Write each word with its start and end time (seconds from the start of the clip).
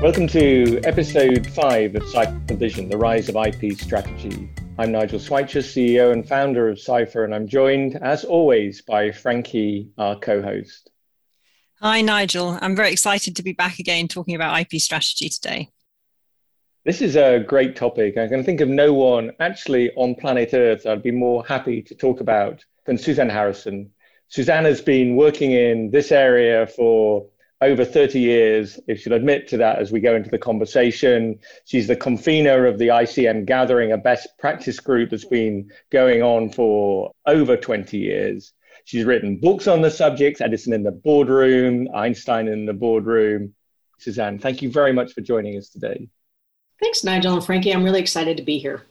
Welcome 0.00 0.28
to 0.28 0.80
episode 0.84 1.44
five 1.48 1.96
of 1.96 2.08
Cipher 2.08 2.54
Vision, 2.54 2.88
the 2.88 2.96
rise 2.96 3.28
of 3.28 3.34
IP 3.34 3.76
strategy. 3.76 4.48
I'm 4.78 4.92
Nigel 4.92 5.18
Swycher, 5.18 5.60
CEO 5.60 6.12
and 6.12 6.26
founder 6.26 6.68
of 6.68 6.78
Cipher, 6.78 7.24
and 7.24 7.34
I'm 7.34 7.48
joined, 7.48 7.96
as 7.96 8.24
always, 8.24 8.80
by 8.80 9.10
Frankie, 9.10 9.90
our 9.98 10.16
co 10.16 10.40
host. 10.40 10.92
Hi, 11.80 12.00
Nigel. 12.00 12.56
I'm 12.62 12.76
very 12.76 12.92
excited 12.92 13.34
to 13.34 13.42
be 13.42 13.54
back 13.54 13.80
again 13.80 14.06
talking 14.06 14.36
about 14.36 14.60
IP 14.60 14.80
strategy 14.80 15.28
today. 15.28 15.68
This 16.84 17.02
is 17.02 17.16
a 17.16 17.40
great 17.40 17.74
topic. 17.74 18.16
I 18.16 18.28
can 18.28 18.44
think 18.44 18.60
of 18.60 18.68
no 18.68 18.94
one 18.94 19.32
actually 19.40 19.90
on 19.96 20.14
planet 20.14 20.54
Earth 20.54 20.86
I'd 20.86 21.02
be 21.02 21.10
more 21.10 21.44
happy 21.44 21.82
to 21.82 21.96
talk 21.96 22.20
about 22.20 22.64
than 22.86 22.98
Suzanne 22.98 23.30
Harrison. 23.30 23.90
Suzanne 24.28 24.64
has 24.64 24.80
been 24.80 25.16
working 25.16 25.50
in 25.50 25.90
this 25.90 26.12
area 26.12 26.68
for 26.68 27.26
over 27.60 27.84
30 27.84 28.20
years, 28.20 28.78
if 28.86 29.00
she'll 29.00 29.14
admit 29.14 29.48
to 29.48 29.56
that 29.56 29.78
as 29.78 29.90
we 29.90 30.00
go 30.00 30.14
into 30.14 30.30
the 30.30 30.38
conversation. 30.38 31.38
She's 31.64 31.88
the 31.88 31.96
convener 31.96 32.66
of 32.66 32.78
the 32.78 32.88
ICM 32.88 33.46
Gathering, 33.46 33.92
a 33.92 33.98
best 33.98 34.28
practice 34.38 34.78
group 34.78 35.10
that's 35.10 35.24
been 35.24 35.70
going 35.90 36.22
on 36.22 36.50
for 36.50 37.12
over 37.26 37.56
20 37.56 37.98
years. 37.98 38.52
She's 38.84 39.04
written 39.04 39.38
books 39.38 39.66
on 39.66 39.82
the 39.82 39.90
subject, 39.90 40.40
Edison 40.40 40.72
in 40.72 40.82
the 40.82 40.92
boardroom, 40.92 41.88
Einstein 41.94 42.48
in 42.48 42.64
the 42.64 42.72
boardroom. 42.72 43.54
Suzanne, 43.98 44.38
thank 44.38 44.62
you 44.62 44.70
very 44.70 44.92
much 44.92 45.12
for 45.12 45.20
joining 45.20 45.58
us 45.58 45.68
today. 45.68 46.08
Thanks, 46.80 47.02
Nigel 47.02 47.34
and 47.34 47.44
Frankie. 47.44 47.74
I'm 47.74 47.82
really 47.82 48.00
excited 48.00 48.36
to 48.36 48.44
be 48.44 48.58
here. 48.58 48.86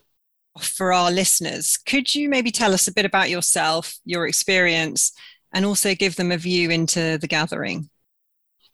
For 0.59 0.91
our 0.91 1.09
listeners, 1.09 1.77
could 1.77 2.13
you 2.13 2.27
maybe 2.27 2.51
tell 2.51 2.73
us 2.73 2.87
a 2.87 2.93
bit 2.93 3.05
about 3.05 3.29
yourself, 3.29 3.97
your 4.03 4.27
experience, 4.27 5.13
and 5.53 5.65
also 5.65 5.95
give 5.95 6.17
them 6.17 6.31
a 6.31 6.37
view 6.37 6.69
into 6.69 7.17
the 7.17 7.27
gathering? 7.27 7.89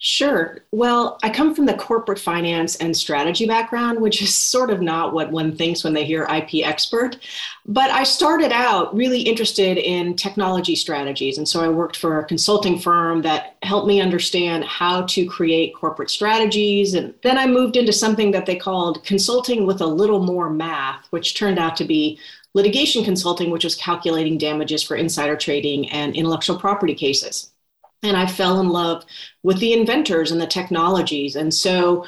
Sure. 0.06 0.58
Well, 0.72 1.18
I 1.24 1.30
come 1.30 1.56
from 1.56 1.66
the 1.66 1.76
corporate 1.76 2.20
finance 2.20 2.76
and 2.76 2.96
strategy 2.96 3.46
background, 3.46 4.02
which 4.02 4.22
is 4.22 4.36
sort 4.36 4.70
of 4.70 4.82
not 4.82 5.14
what 5.14 5.32
one 5.32 5.56
thinks 5.56 5.82
when 5.82 5.94
they 5.94 6.04
hear 6.04 6.24
IP 6.26 6.68
expert. 6.68 7.20
But 7.66 7.90
I 7.90 8.04
started 8.04 8.52
out 8.52 8.94
really 8.94 9.22
interested 9.22 9.78
in 9.78 10.18
technology 10.18 10.76
strategies. 10.76 11.38
And 11.38 11.48
so 11.48 11.62
I 11.62 11.70
worked 11.70 11.96
for 11.96 12.20
a 12.20 12.26
consulting 12.26 12.78
firm 12.80 13.22
that 13.22 13.56
helped 13.64 13.88
me 13.88 14.02
understand 14.02 14.66
how 14.66 15.04
to 15.04 15.26
create 15.26 15.74
corporate 15.74 16.10
strategies. 16.10 16.96
And 16.96 17.14
then 17.24 17.38
I 17.38 17.48
moved 17.48 17.78
into 17.78 17.94
something 17.94 18.32
that 18.32 18.46
they 18.46 18.58
called 18.58 19.06
consulting 19.06 19.66
with 19.66 19.80
a 19.80 19.88
little 19.88 20.22
more 20.22 20.50
math, 20.50 21.08
which 21.12 21.34
turned 21.34 21.60
out 21.60 21.78
to 21.78 21.86
be 21.86 22.20
litigation 22.54 23.06
consulting, 23.06 23.52
which 23.52 23.64
was 23.64 23.76
calculating 23.76 24.38
damages 24.38 24.84
for 24.84 24.98
insider 24.98 25.38
trading 25.38 25.90
and 25.92 26.14
intellectual 26.14 26.60
property 26.60 26.94
cases 26.94 27.53
and 28.04 28.18
I 28.18 28.28
fell 28.28 28.60
in 28.60 28.70
love 28.70 29.06
with 29.42 29.60
the 29.60 29.74
inventors 29.74 30.32
and 30.32 30.40
the 30.40 30.48
technologies. 30.48 31.36
And 31.36 31.54
so 31.54 32.06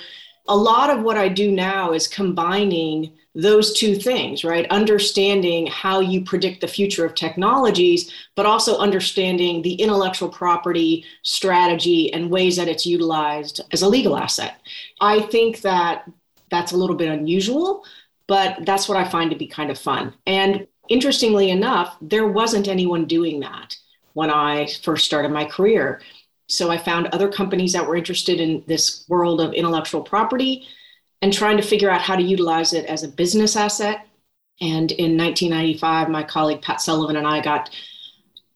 a 0.47 0.55
lot 0.55 0.89
of 0.89 1.01
what 1.01 1.17
I 1.17 1.29
do 1.29 1.51
now 1.51 1.93
is 1.93 2.07
combining 2.07 3.11
those 3.33 3.73
two 3.73 3.95
things, 3.95 4.43
right? 4.43 4.69
Understanding 4.69 5.67
how 5.67 5.99
you 5.99 6.23
predict 6.23 6.61
the 6.61 6.67
future 6.67 7.05
of 7.05 7.15
technologies, 7.15 8.11
but 8.35 8.45
also 8.45 8.77
understanding 8.77 9.61
the 9.61 9.73
intellectual 9.73 10.29
property 10.29 11.03
strategy 11.23 12.13
and 12.13 12.29
ways 12.29 12.55
that 12.55 12.67
it's 12.67 12.85
utilized 12.85 13.61
as 13.71 13.81
a 13.81 13.89
legal 13.89 14.15
asset. 14.15 14.61
I 15.01 15.21
think 15.21 15.61
that 15.61 16.09
that's 16.49 16.71
a 16.71 16.77
little 16.77 16.95
bit 16.95 17.09
unusual, 17.09 17.83
but 18.27 18.65
that's 18.65 18.87
what 18.87 18.97
I 18.97 19.09
find 19.09 19.31
to 19.31 19.37
be 19.37 19.47
kind 19.47 19.69
of 19.69 19.77
fun. 19.77 20.13
And 20.25 20.67
interestingly 20.87 21.49
enough, 21.49 21.97
there 22.01 22.27
wasn't 22.27 22.67
anyone 22.67 23.05
doing 23.05 23.39
that 23.41 23.74
when 24.15 24.31
I 24.31 24.67
first 24.81 25.05
started 25.05 25.29
my 25.29 25.45
career. 25.45 26.01
So 26.47 26.71
I 26.71 26.77
found 26.77 27.07
other 27.07 27.29
companies 27.29 27.73
that 27.73 27.85
were 27.85 27.97
interested 27.97 28.39
in 28.39 28.63
this 28.65 29.05
world 29.09 29.41
of 29.41 29.53
intellectual 29.53 30.01
property 30.01 30.65
and 31.21 31.33
trying 31.33 31.57
to 31.57 31.63
figure 31.63 31.89
out 31.89 32.01
how 32.01 32.15
to 32.15 32.23
utilize 32.23 32.73
it 32.73 32.85
as 32.85 33.03
a 33.03 33.09
business 33.09 33.55
asset. 33.55 34.07
And 34.61 34.91
in 34.93 35.17
1995, 35.17 36.09
my 36.09 36.23
colleague 36.23 36.61
Pat 36.61 36.79
Sullivan 36.79 37.17
and 37.17 37.27
I 37.27 37.41
got 37.41 37.69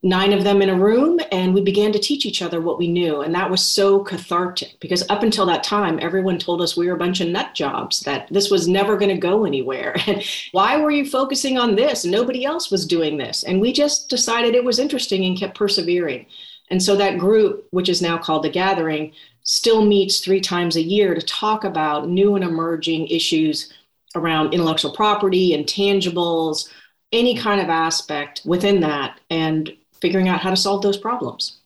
nine 0.02 0.32
of 0.32 0.44
them 0.44 0.62
in 0.62 0.70
a 0.70 0.74
room 0.74 1.20
and 1.30 1.52
we 1.52 1.60
began 1.60 1.92
to 1.92 1.98
teach 1.98 2.24
each 2.24 2.40
other 2.40 2.60
what 2.60 2.78
we 2.78 2.88
knew. 2.88 3.20
And 3.20 3.34
that 3.34 3.50
was 3.50 3.62
so 3.62 4.02
cathartic 4.02 4.78
because 4.80 5.04
up 5.10 5.22
until 5.22 5.44
that 5.46 5.62
time 5.62 5.98
everyone 6.00 6.38
told 6.38 6.62
us 6.62 6.76
we 6.76 6.86
were 6.86 6.94
a 6.94 6.98
bunch 6.98 7.20
of 7.20 7.28
nut 7.28 7.54
jobs 7.54 8.00
that 8.00 8.26
this 8.30 8.50
was 8.50 8.66
never 8.66 8.96
going 8.96 9.14
to 9.14 9.20
go 9.20 9.44
anywhere. 9.44 9.96
And 10.06 10.24
why 10.52 10.76
were 10.78 10.90
you 10.90 11.08
focusing 11.08 11.56
on 11.56 11.76
this? 11.76 12.04
Nobody 12.04 12.44
else 12.44 12.70
was 12.70 12.86
doing 12.86 13.16
this. 13.16 13.44
And 13.44 13.60
we 13.60 13.72
just 13.72 14.08
decided 14.08 14.54
it 14.54 14.64
was 14.64 14.78
interesting 14.78 15.24
and 15.24 15.38
kept 15.38 15.56
persevering. 15.56 16.26
And 16.70 16.82
so 16.82 16.96
that 16.96 17.18
group 17.18 17.66
which 17.70 17.88
is 17.88 18.00
now 18.00 18.16
called 18.16 18.42
the 18.42 18.50
gathering 18.50 19.12
still 19.44 19.84
meets 19.84 20.20
three 20.20 20.40
times 20.40 20.76
a 20.76 20.82
year 20.82 21.14
to 21.14 21.22
talk 21.22 21.64
about 21.64 22.08
new 22.08 22.34
and 22.34 22.44
emerging 22.44 23.06
issues 23.08 23.72
around 24.14 24.54
intellectual 24.54 24.92
property 24.92 25.50
intangibles 25.50 26.68
any 27.12 27.36
kind 27.36 27.60
of 27.60 27.68
aspect 27.68 28.42
within 28.44 28.80
that. 28.80 29.20
And 29.30 29.76
figuring 30.00 30.28
out 30.28 30.40
how 30.40 30.50
to 30.50 30.56
solve 30.56 30.82
those 30.82 30.96
problems. 30.96 31.58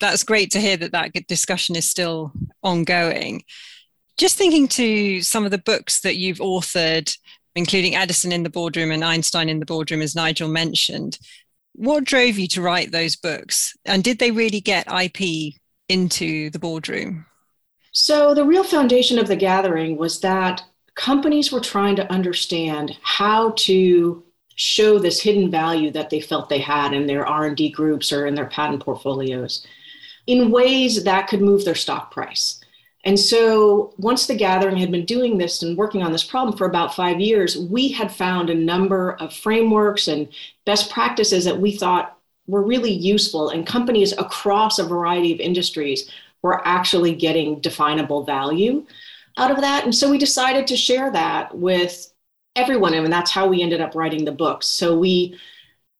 That's 0.00 0.24
great 0.24 0.50
to 0.52 0.60
hear 0.60 0.76
that 0.78 0.92
that 0.92 1.12
discussion 1.28 1.76
is 1.76 1.88
still 1.88 2.32
ongoing. 2.62 3.44
Just 4.18 4.36
thinking 4.36 4.68
to 4.68 5.22
some 5.22 5.44
of 5.44 5.50
the 5.50 5.58
books 5.58 6.00
that 6.00 6.16
you've 6.16 6.38
authored, 6.38 7.16
including 7.54 7.94
Edison 7.94 8.32
in 8.32 8.42
the 8.42 8.50
Boardroom 8.50 8.90
and 8.90 9.04
Einstein 9.04 9.48
in 9.48 9.60
the 9.60 9.66
Boardroom, 9.66 10.02
as 10.02 10.16
Nigel 10.16 10.48
mentioned, 10.48 11.18
what 11.74 12.04
drove 12.04 12.38
you 12.38 12.48
to 12.48 12.62
write 12.62 12.92
those 12.92 13.16
books? 13.16 13.74
And 13.84 14.04
did 14.04 14.18
they 14.18 14.30
really 14.30 14.60
get 14.60 14.92
IP 14.92 15.54
into 15.88 16.50
the 16.50 16.58
boardroom? 16.58 17.26
So, 17.92 18.34
the 18.34 18.44
real 18.44 18.64
foundation 18.64 19.18
of 19.18 19.28
the 19.28 19.36
gathering 19.36 19.96
was 19.96 20.20
that 20.20 20.62
companies 20.94 21.52
were 21.52 21.60
trying 21.60 21.96
to 21.96 22.10
understand 22.10 22.96
how 23.02 23.50
to 23.58 24.22
show 24.56 24.98
this 24.98 25.20
hidden 25.20 25.50
value 25.50 25.90
that 25.90 26.10
they 26.10 26.20
felt 26.20 26.48
they 26.48 26.58
had 26.58 26.92
in 26.92 27.06
their 27.06 27.26
r&d 27.26 27.70
groups 27.70 28.12
or 28.12 28.26
in 28.26 28.34
their 28.34 28.46
patent 28.46 28.82
portfolios 28.82 29.66
in 30.26 30.50
ways 30.50 31.04
that 31.04 31.26
could 31.28 31.40
move 31.40 31.64
their 31.64 31.74
stock 31.74 32.12
price. 32.12 32.60
And 33.04 33.18
so 33.18 33.92
once 33.98 34.26
the 34.26 34.36
gathering 34.36 34.76
had 34.76 34.92
been 34.92 35.04
doing 35.04 35.36
this 35.36 35.62
and 35.62 35.76
working 35.76 36.04
on 36.04 36.12
this 36.12 36.22
problem 36.22 36.56
for 36.56 36.66
about 36.66 36.94
five 36.94 37.20
years 37.20 37.58
we 37.58 37.88
had 37.88 38.12
found 38.12 38.48
a 38.50 38.54
number 38.54 39.12
of 39.14 39.34
frameworks 39.34 40.08
and 40.08 40.28
best 40.64 40.90
practices 40.90 41.44
that 41.44 41.58
we 41.58 41.76
thought 41.76 42.18
were 42.46 42.62
really 42.62 42.92
useful 42.92 43.50
and 43.50 43.66
companies 43.66 44.12
across 44.18 44.78
a 44.78 44.84
variety 44.84 45.32
of 45.32 45.40
industries 45.40 46.10
were 46.42 46.66
actually 46.66 47.14
getting 47.14 47.60
definable 47.60 48.24
value 48.24 48.84
out 49.38 49.50
of 49.50 49.60
that. 49.60 49.84
And 49.84 49.94
so 49.94 50.10
we 50.10 50.18
decided 50.18 50.66
to 50.66 50.76
share 50.76 51.10
that 51.12 51.56
with 51.56 52.11
everyone 52.56 52.94
and 52.94 53.12
that's 53.12 53.30
how 53.30 53.46
we 53.46 53.62
ended 53.62 53.80
up 53.80 53.94
writing 53.94 54.24
the 54.24 54.32
book. 54.32 54.62
so 54.62 54.98
we 54.98 55.38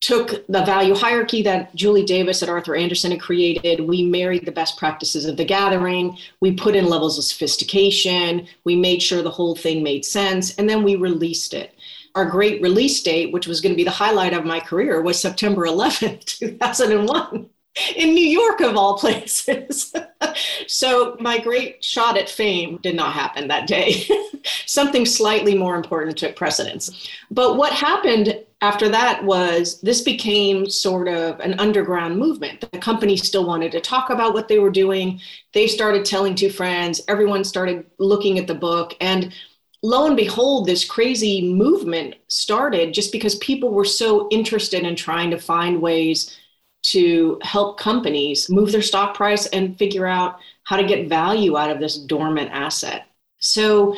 took 0.00 0.44
the 0.48 0.64
value 0.64 0.94
hierarchy 0.94 1.42
that 1.42 1.74
julie 1.74 2.04
davis 2.04 2.42
at 2.42 2.48
arthur 2.48 2.74
Andersen 2.74 3.12
had 3.12 3.20
created. 3.20 3.80
We 3.80 4.02
married 4.02 4.44
the 4.44 4.52
best 4.52 4.76
practices 4.76 5.24
of 5.24 5.36
the 5.36 5.44
gathering. 5.44 6.18
We 6.40 6.52
put 6.52 6.74
in 6.74 6.86
levels 6.86 7.18
of 7.18 7.24
sophistication. 7.24 8.48
We 8.64 8.74
made 8.76 9.00
sure 9.02 9.22
the 9.22 9.30
whole 9.30 9.54
thing 9.54 9.82
made 9.82 10.04
sense 10.04 10.54
and 10.56 10.68
then 10.68 10.82
we 10.82 10.96
released 10.96 11.54
it. 11.54 11.74
Our 12.14 12.26
great 12.26 12.60
release 12.60 13.00
date 13.02 13.32
which 13.32 13.46
was 13.46 13.60
going 13.60 13.72
to 13.72 13.76
be 13.76 13.84
the 13.84 13.90
highlight 13.90 14.34
of 14.34 14.44
my 14.44 14.60
career 14.60 15.00
was 15.00 15.18
september 15.20 15.66
11th 15.66 16.24
2001 16.38 17.48
in 17.96 18.14
New 18.14 18.26
York, 18.26 18.60
of 18.60 18.76
all 18.76 18.98
places. 18.98 19.94
so, 20.66 21.16
my 21.20 21.38
great 21.38 21.82
shot 21.82 22.18
at 22.18 22.28
fame 22.28 22.78
did 22.82 22.94
not 22.94 23.12
happen 23.12 23.48
that 23.48 23.66
day. 23.66 24.06
Something 24.66 25.06
slightly 25.06 25.54
more 25.54 25.76
important 25.76 26.18
took 26.18 26.36
precedence. 26.36 27.08
But 27.30 27.56
what 27.56 27.72
happened 27.72 28.44
after 28.62 28.88
that 28.88 29.24
was 29.24 29.80
this 29.80 30.02
became 30.02 30.68
sort 30.68 31.08
of 31.08 31.40
an 31.40 31.58
underground 31.58 32.16
movement. 32.16 32.60
The 32.60 32.78
company 32.78 33.16
still 33.16 33.44
wanted 33.44 33.72
to 33.72 33.80
talk 33.80 34.10
about 34.10 34.34
what 34.34 34.46
they 34.46 34.60
were 34.60 34.70
doing. 34.70 35.20
They 35.52 35.66
started 35.66 36.04
telling 36.04 36.36
two 36.36 36.50
friends, 36.50 37.00
everyone 37.08 37.42
started 37.42 37.86
looking 37.98 38.38
at 38.38 38.46
the 38.46 38.54
book. 38.54 38.94
And 39.00 39.34
lo 39.82 40.06
and 40.06 40.16
behold, 40.16 40.66
this 40.66 40.84
crazy 40.84 41.52
movement 41.52 42.14
started 42.28 42.94
just 42.94 43.10
because 43.10 43.34
people 43.36 43.70
were 43.70 43.84
so 43.84 44.28
interested 44.30 44.84
in 44.84 44.94
trying 44.94 45.30
to 45.30 45.38
find 45.38 45.82
ways 45.82 46.38
to 46.82 47.38
help 47.42 47.78
companies 47.78 48.50
move 48.50 48.72
their 48.72 48.82
stock 48.82 49.14
price 49.14 49.46
and 49.46 49.78
figure 49.78 50.06
out 50.06 50.38
how 50.64 50.76
to 50.76 50.84
get 50.86 51.08
value 51.08 51.56
out 51.56 51.70
of 51.70 51.80
this 51.80 51.96
dormant 51.96 52.50
asset. 52.50 53.06
So 53.38 53.96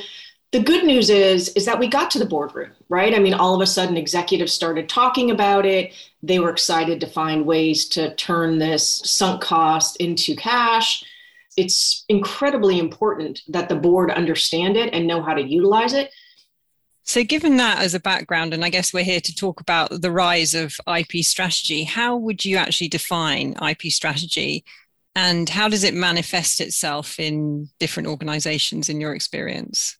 the 0.53 0.61
good 0.61 0.85
news 0.85 1.11
is 1.11 1.49
is 1.51 1.65
that 1.67 1.79
we 1.79 1.89
got 1.89 2.11
to 2.13 2.19
the 2.19 2.27
boardroom, 2.27 2.71
right? 2.89 3.15
I 3.15 3.19
mean 3.19 3.35
all 3.35 3.55
of 3.55 3.61
a 3.61 3.67
sudden 3.67 3.97
executives 3.97 4.53
started 4.53 4.89
talking 4.89 5.31
about 5.31 5.67
it. 5.67 5.93
They 6.23 6.39
were 6.39 6.51
excited 6.51 7.01
to 7.01 7.07
find 7.07 7.45
ways 7.45 7.89
to 7.91 8.15
turn 8.15 8.59
this 8.59 9.03
sunk 9.05 9.43
cost 9.43 9.97
into 9.97 10.37
cash. 10.37 11.05
It's 11.57 12.05
incredibly 12.09 12.79
important 12.79 13.43
that 13.49 13.69
the 13.69 13.77
board 13.77 14.11
understand 14.11 14.77
it 14.77 14.93
and 14.93 15.07
know 15.07 15.23
how 15.23 15.35
to 15.35 15.43
utilize 15.43 15.93
it 15.93 16.11
so, 17.05 17.23
given 17.23 17.59
that 17.59 17.81
as 17.81 17.95
a 17.95 18.01
background, 18.01 18.55
and 18.55 18.65
I 18.65 18.71
guess 18.71 18.95
we're 18.95 19.05
here 19.05 19.21
to 19.21 19.35
talk 19.35 19.61
about 19.61 20.01
the 20.01 20.11
rise 20.11 20.55
of 20.55 20.75
IP 20.89 21.23
strategy, 21.23 21.85
how 21.85 22.17
would 22.17 22.45
you 22.45 22.57
actually 22.57 22.89
define 22.89 23.55
IP 23.63 23.93
strategy? 23.93 24.65
And 25.15 25.49
how 25.49 25.69
does 25.69 25.85
it 25.85 25.95
manifest 25.95 26.61
itself 26.61 27.21
in 27.21 27.69
different 27.79 28.09
organizations 28.09 28.89
in 28.89 29.01
your 29.01 29.15
experience? 29.15 29.97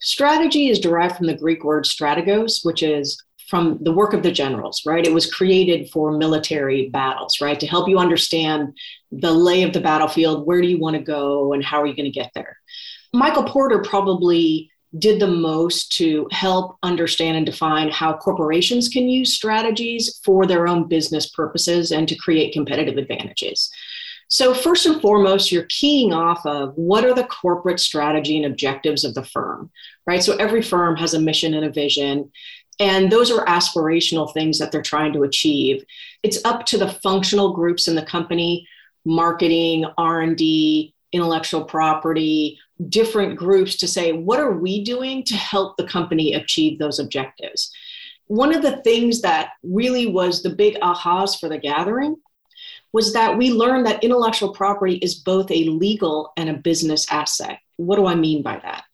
Strategy 0.00 0.70
is 0.70 0.80
derived 0.80 1.16
from 1.16 1.26
the 1.26 1.36
Greek 1.36 1.62
word 1.62 1.84
strategos, 1.84 2.64
which 2.64 2.82
is 2.82 3.22
from 3.48 3.78
the 3.82 3.92
work 3.92 4.14
of 4.14 4.22
the 4.22 4.32
generals, 4.32 4.82
right? 4.86 5.06
It 5.06 5.12
was 5.12 5.30
created 5.30 5.90
for 5.90 6.16
military 6.16 6.88
battles, 6.88 7.40
right? 7.40 7.60
To 7.60 7.66
help 7.66 7.88
you 7.88 7.98
understand 7.98 8.76
the 9.12 9.32
lay 9.32 9.62
of 9.62 9.74
the 9.74 9.80
battlefield, 9.80 10.46
where 10.46 10.62
do 10.62 10.68
you 10.68 10.78
want 10.78 10.96
to 10.96 11.02
go, 11.02 11.52
and 11.52 11.62
how 11.62 11.82
are 11.82 11.86
you 11.86 11.94
going 11.94 12.10
to 12.10 12.18
get 12.18 12.30
there? 12.34 12.56
Michael 13.12 13.44
Porter 13.44 13.82
probably 13.82 14.70
did 14.98 15.20
the 15.20 15.26
most 15.26 15.92
to 15.92 16.26
help 16.32 16.76
understand 16.82 17.36
and 17.36 17.46
define 17.46 17.90
how 17.90 18.16
corporations 18.16 18.88
can 18.88 19.08
use 19.08 19.34
strategies 19.34 20.20
for 20.24 20.46
their 20.46 20.66
own 20.66 20.88
business 20.88 21.30
purposes 21.30 21.92
and 21.92 22.08
to 22.08 22.16
create 22.16 22.52
competitive 22.52 22.96
advantages. 22.96 23.70
So, 24.28 24.54
first 24.54 24.86
and 24.86 25.00
foremost, 25.00 25.50
you're 25.50 25.66
keying 25.68 26.12
off 26.12 26.44
of 26.46 26.72
what 26.76 27.04
are 27.04 27.14
the 27.14 27.24
corporate 27.24 27.80
strategy 27.80 28.36
and 28.36 28.46
objectives 28.46 29.04
of 29.04 29.14
the 29.14 29.24
firm, 29.24 29.70
right? 30.06 30.22
So, 30.22 30.36
every 30.36 30.62
firm 30.62 30.96
has 30.96 31.14
a 31.14 31.20
mission 31.20 31.54
and 31.54 31.64
a 31.64 31.72
vision, 31.72 32.30
and 32.78 33.10
those 33.10 33.32
are 33.32 33.44
aspirational 33.46 34.32
things 34.32 34.58
that 34.58 34.70
they're 34.70 34.82
trying 34.82 35.12
to 35.14 35.24
achieve. 35.24 35.84
It's 36.22 36.44
up 36.44 36.64
to 36.66 36.78
the 36.78 36.92
functional 37.02 37.52
groups 37.52 37.88
in 37.88 37.96
the 37.96 38.04
company, 38.04 38.66
marketing, 39.04 39.84
R&D, 39.98 40.94
intellectual 41.12 41.64
property, 41.64 42.58
different 42.88 43.36
groups 43.36 43.76
to 43.76 43.88
say, 43.88 44.12
what 44.12 44.40
are 44.40 44.52
we 44.52 44.82
doing 44.84 45.24
to 45.24 45.34
help 45.34 45.76
the 45.76 45.86
company 45.86 46.34
achieve 46.34 46.78
those 46.78 46.98
objectives? 46.98 47.70
One 48.26 48.54
of 48.54 48.62
the 48.62 48.76
things 48.82 49.22
that 49.22 49.50
really 49.62 50.06
was 50.06 50.42
the 50.42 50.54
big 50.54 50.78
ahas 50.80 51.38
for 51.38 51.48
the 51.48 51.58
gathering 51.58 52.16
was 52.92 53.12
that 53.12 53.36
we 53.36 53.52
learned 53.52 53.86
that 53.86 54.02
intellectual 54.02 54.52
property 54.52 54.96
is 54.96 55.16
both 55.16 55.50
a 55.50 55.64
legal 55.64 56.32
and 56.36 56.48
a 56.48 56.54
business 56.54 57.06
asset. 57.10 57.58
What 57.76 57.96
do 57.96 58.06
I 58.06 58.14
mean 58.14 58.42
by 58.42 58.58
that? 58.62 58.84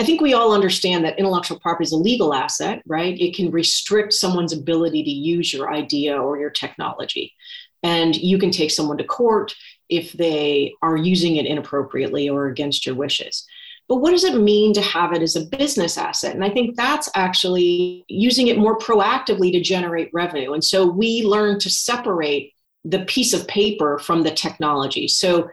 I 0.00 0.04
think 0.04 0.20
we 0.20 0.32
all 0.32 0.54
understand 0.54 1.04
that 1.04 1.18
intellectual 1.18 1.58
property 1.58 1.84
is 1.84 1.92
a 1.92 1.96
legal 1.96 2.32
asset, 2.32 2.82
right? 2.86 3.18
It 3.20 3.34
can 3.34 3.50
restrict 3.50 4.12
someone's 4.12 4.52
ability 4.52 5.02
to 5.02 5.10
use 5.10 5.52
your 5.52 5.72
idea 5.72 6.16
or 6.16 6.38
your 6.38 6.50
technology. 6.50 7.34
And 7.82 8.16
you 8.16 8.38
can 8.38 8.50
take 8.50 8.70
someone 8.70 8.98
to 8.98 9.04
court 9.04 9.54
if 9.88 10.12
they 10.12 10.74
are 10.82 10.96
using 10.96 11.36
it 11.36 11.46
inappropriately 11.46 12.28
or 12.28 12.48
against 12.48 12.86
your 12.86 12.94
wishes. 12.94 13.46
But 13.88 13.96
what 13.96 14.10
does 14.10 14.24
it 14.24 14.40
mean 14.40 14.74
to 14.74 14.82
have 14.82 15.12
it 15.14 15.22
as 15.22 15.34
a 15.34 15.46
business 15.46 15.96
asset? 15.96 16.34
And 16.34 16.44
I 16.44 16.50
think 16.50 16.76
that's 16.76 17.08
actually 17.14 18.04
using 18.08 18.48
it 18.48 18.58
more 18.58 18.78
proactively 18.78 19.50
to 19.52 19.60
generate 19.60 20.10
revenue. 20.12 20.52
And 20.52 20.62
so 20.62 20.86
we 20.86 21.22
learn 21.22 21.58
to 21.60 21.70
separate 21.70 22.52
the 22.84 23.04
piece 23.06 23.32
of 23.32 23.48
paper 23.48 23.98
from 23.98 24.22
the 24.22 24.30
technology. 24.30 25.08
So 25.08 25.48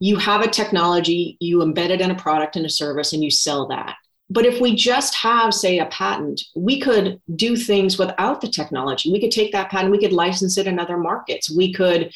you 0.00 0.16
have 0.16 0.42
a 0.42 0.50
technology, 0.50 1.36
you 1.40 1.58
embed 1.58 1.90
it 1.90 2.00
in 2.00 2.10
a 2.10 2.14
product 2.14 2.56
and 2.56 2.66
a 2.66 2.70
service, 2.70 3.12
and 3.12 3.24
you 3.24 3.30
sell 3.30 3.68
that. 3.68 3.94
But 4.32 4.46
if 4.46 4.62
we 4.62 4.74
just 4.74 5.14
have, 5.16 5.52
say, 5.52 5.78
a 5.78 5.86
patent, 5.86 6.40
we 6.56 6.80
could 6.80 7.20
do 7.36 7.54
things 7.54 7.98
without 7.98 8.40
the 8.40 8.48
technology. 8.48 9.12
We 9.12 9.20
could 9.20 9.30
take 9.30 9.52
that 9.52 9.70
patent, 9.70 9.92
we 9.92 9.98
could 9.98 10.12
license 10.12 10.56
it 10.56 10.66
in 10.66 10.78
other 10.78 10.96
markets. 10.96 11.54
We 11.54 11.70
could 11.72 12.10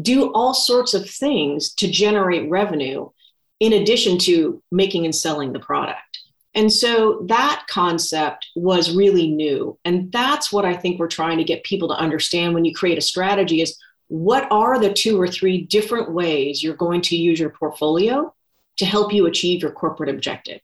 do 0.00 0.32
all 0.32 0.54
sorts 0.54 0.94
of 0.94 1.10
things 1.10 1.74
to 1.74 1.90
generate 1.90 2.48
revenue 2.48 3.10
in 3.58 3.72
addition 3.72 4.16
to 4.18 4.62
making 4.70 5.06
and 5.06 5.14
selling 5.14 5.52
the 5.52 5.58
product. 5.58 6.20
And 6.54 6.72
so 6.72 7.24
that 7.28 7.64
concept 7.68 8.46
was 8.54 8.94
really 8.94 9.26
new. 9.26 9.76
And 9.84 10.12
that's 10.12 10.52
what 10.52 10.64
I 10.64 10.74
think 10.74 11.00
we're 11.00 11.08
trying 11.08 11.38
to 11.38 11.44
get 11.44 11.64
people 11.64 11.88
to 11.88 11.94
understand 11.94 12.54
when 12.54 12.64
you 12.64 12.74
create 12.74 12.98
a 12.98 13.02
strategy 13.02 13.60
is 13.60 13.76
what 14.06 14.46
are 14.52 14.78
the 14.78 14.92
two 14.92 15.20
or 15.20 15.26
three 15.26 15.62
different 15.62 16.12
ways 16.12 16.62
you're 16.62 16.76
going 16.76 17.00
to 17.02 17.16
use 17.16 17.40
your 17.40 17.50
portfolio 17.50 18.32
to 18.76 18.84
help 18.84 19.12
you 19.12 19.26
achieve 19.26 19.62
your 19.62 19.72
corporate 19.72 20.10
objective? 20.10 20.60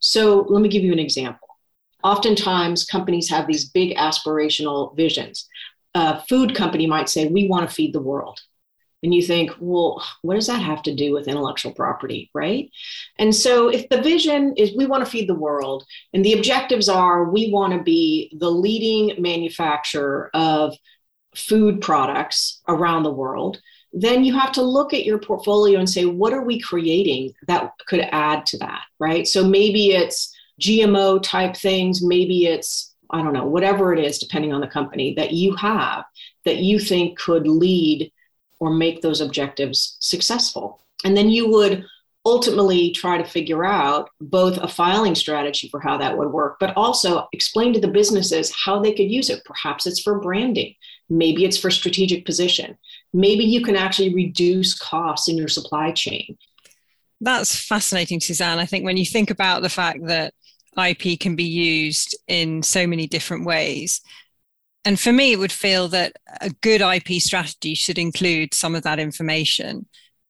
So 0.00 0.46
let 0.48 0.62
me 0.62 0.68
give 0.68 0.82
you 0.82 0.92
an 0.92 0.98
example. 0.98 1.48
Oftentimes, 2.02 2.84
companies 2.84 3.28
have 3.28 3.46
these 3.46 3.68
big 3.68 3.96
aspirational 3.96 4.96
visions. 4.96 5.46
A 5.94 6.20
food 6.22 6.54
company 6.54 6.86
might 6.86 7.08
say, 7.08 7.28
We 7.28 7.48
want 7.48 7.68
to 7.68 7.74
feed 7.74 7.92
the 7.92 8.00
world. 8.00 8.40
And 9.02 9.14
you 9.14 9.22
think, 9.22 9.52
well, 9.60 10.04
what 10.22 10.34
does 10.34 10.46
that 10.48 10.60
have 10.60 10.82
to 10.82 10.94
do 10.94 11.12
with 11.12 11.26
intellectual 11.26 11.72
property, 11.72 12.30
right? 12.34 12.70
And 13.18 13.34
so, 13.34 13.68
if 13.68 13.88
the 13.88 14.02
vision 14.02 14.54
is 14.56 14.76
we 14.76 14.86
want 14.86 15.04
to 15.04 15.10
feed 15.10 15.28
the 15.28 15.34
world, 15.34 15.84
and 16.12 16.24
the 16.24 16.34
objectives 16.34 16.88
are 16.88 17.30
we 17.30 17.50
want 17.50 17.72
to 17.72 17.82
be 17.82 18.30
the 18.38 18.50
leading 18.50 19.20
manufacturer 19.20 20.30
of 20.34 20.76
food 21.34 21.80
products 21.80 22.60
around 22.68 23.04
the 23.04 23.10
world, 23.10 23.60
then 23.92 24.24
you 24.24 24.38
have 24.38 24.52
to 24.52 24.62
look 24.62 24.94
at 24.94 25.04
your 25.04 25.18
portfolio 25.18 25.78
and 25.78 25.90
say, 25.90 26.04
what 26.04 26.32
are 26.32 26.44
we 26.44 26.60
creating 26.60 27.32
that 27.48 27.72
could 27.86 28.06
add 28.12 28.46
to 28.46 28.58
that, 28.58 28.82
right? 28.98 29.26
So 29.26 29.44
maybe 29.44 29.92
it's 29.92 30.34
GMO 30.60 31.22
type 31.22 31.56
things, 31.56 32.02
maybe 32.02 32.46
it's, 32.46 32.94
I 33.10 33.22
don't 33.22 33.32
know, 33.32 33.46
whatever 33.46 33.92
it 33.92 34.04
is, 34.04 34.18
depending 34.18 34.52
on 34.52 34.60
the 34.60 34.68
company 34.68 35.14
that 35.14 35.32
you 35.32 35.56
have 35.56 36.04
that 36.44 36.58
you 36.58 36.78
think 36.78 37.18
could 37.18 37.48
lead 37.48 38.12
or 38.60 38.70
make 38.70 39.02
those 39.02 39.20
objectives 39.20 39.96
successful. 40.00 40.84
And 41.04 41.16
then 41.16 41.30
you 41.30 41.48
would 41.50 41.84
ultimately 42.26 42.90
try 42.90 43.16
to 43.16 43.24
figure 43.24 43.64
out 43.64 44.10
both 44.20 44.58
a 44.58 44.68
filing 44.68 45.14
strategy 45.14 45.68
for 45.68 45.80
how 45.80 45.96
that 45.96 46.16
would 46.16 46.30
work, 46.30 46.58
but 46.60 46.76
also 46.76 47.26
explain 47.32 47.72
to 47.72 47.80
the 47.80 47.88
businesses 47.88 48.54
how 48.54 48.78
they 48.78 48.92
could 48.92 49.10
use 49.10 49.30
it. 49.30 49.42
Perhaps 49.44 49.86
it's 49.86 50.00
for 50.00 50.20
branding, 50.20 50.74
maybe 51.10 51.44
it's 51.44 51.58
for 51.58 51.70
strategic 51.70 52.24
position, 52.24 52.78
maybe 53.12 53.44
you 53.44 53.62
can 53.62 53.76
actually 53.76 54.14
reduce 54.14 54.78
costs 54.78 55.28
in 55.28 55.36
your 55.36 55.48
supply 55.48 55.92
chain. 55.92 56.38
That's 57.20 57.54
fascinating, 57.54 58.20
Suzanne. 58.20 58.58
I 58.58 58.64
think 58.64 58.84
when 58.84 58.96
you 58.96 59.04
think 59.04 59.30
about 59.30 59.62
the 59.62 59.68
fact 59.68 60.06
that 60.06 60.32
IP 60.78 61.20
can 61.20 61.36
be 61.36 61.44
used 61.44 62.16
in 62.28 62.62
so 62.62 62.86
many 62.86 63.06
different 63.06 63.44
ways, 63.44 64.00
and 64.84 64.98
for 64.98 65.12
me, 65.12 65.32
it 65.32 65.38
would 65.38 65.52
feel 65.52 65.88
that 65.88 66.14
a 66.40 66.48
good 66.62 66.80
IP 66.80 67.20
strategy 67.20 67.74
should 67.74 67.98
include 67.98 68.54
some 68.54 68.74
of 68.74 68.82
that 68.84 68.98
information. 68.98 69.86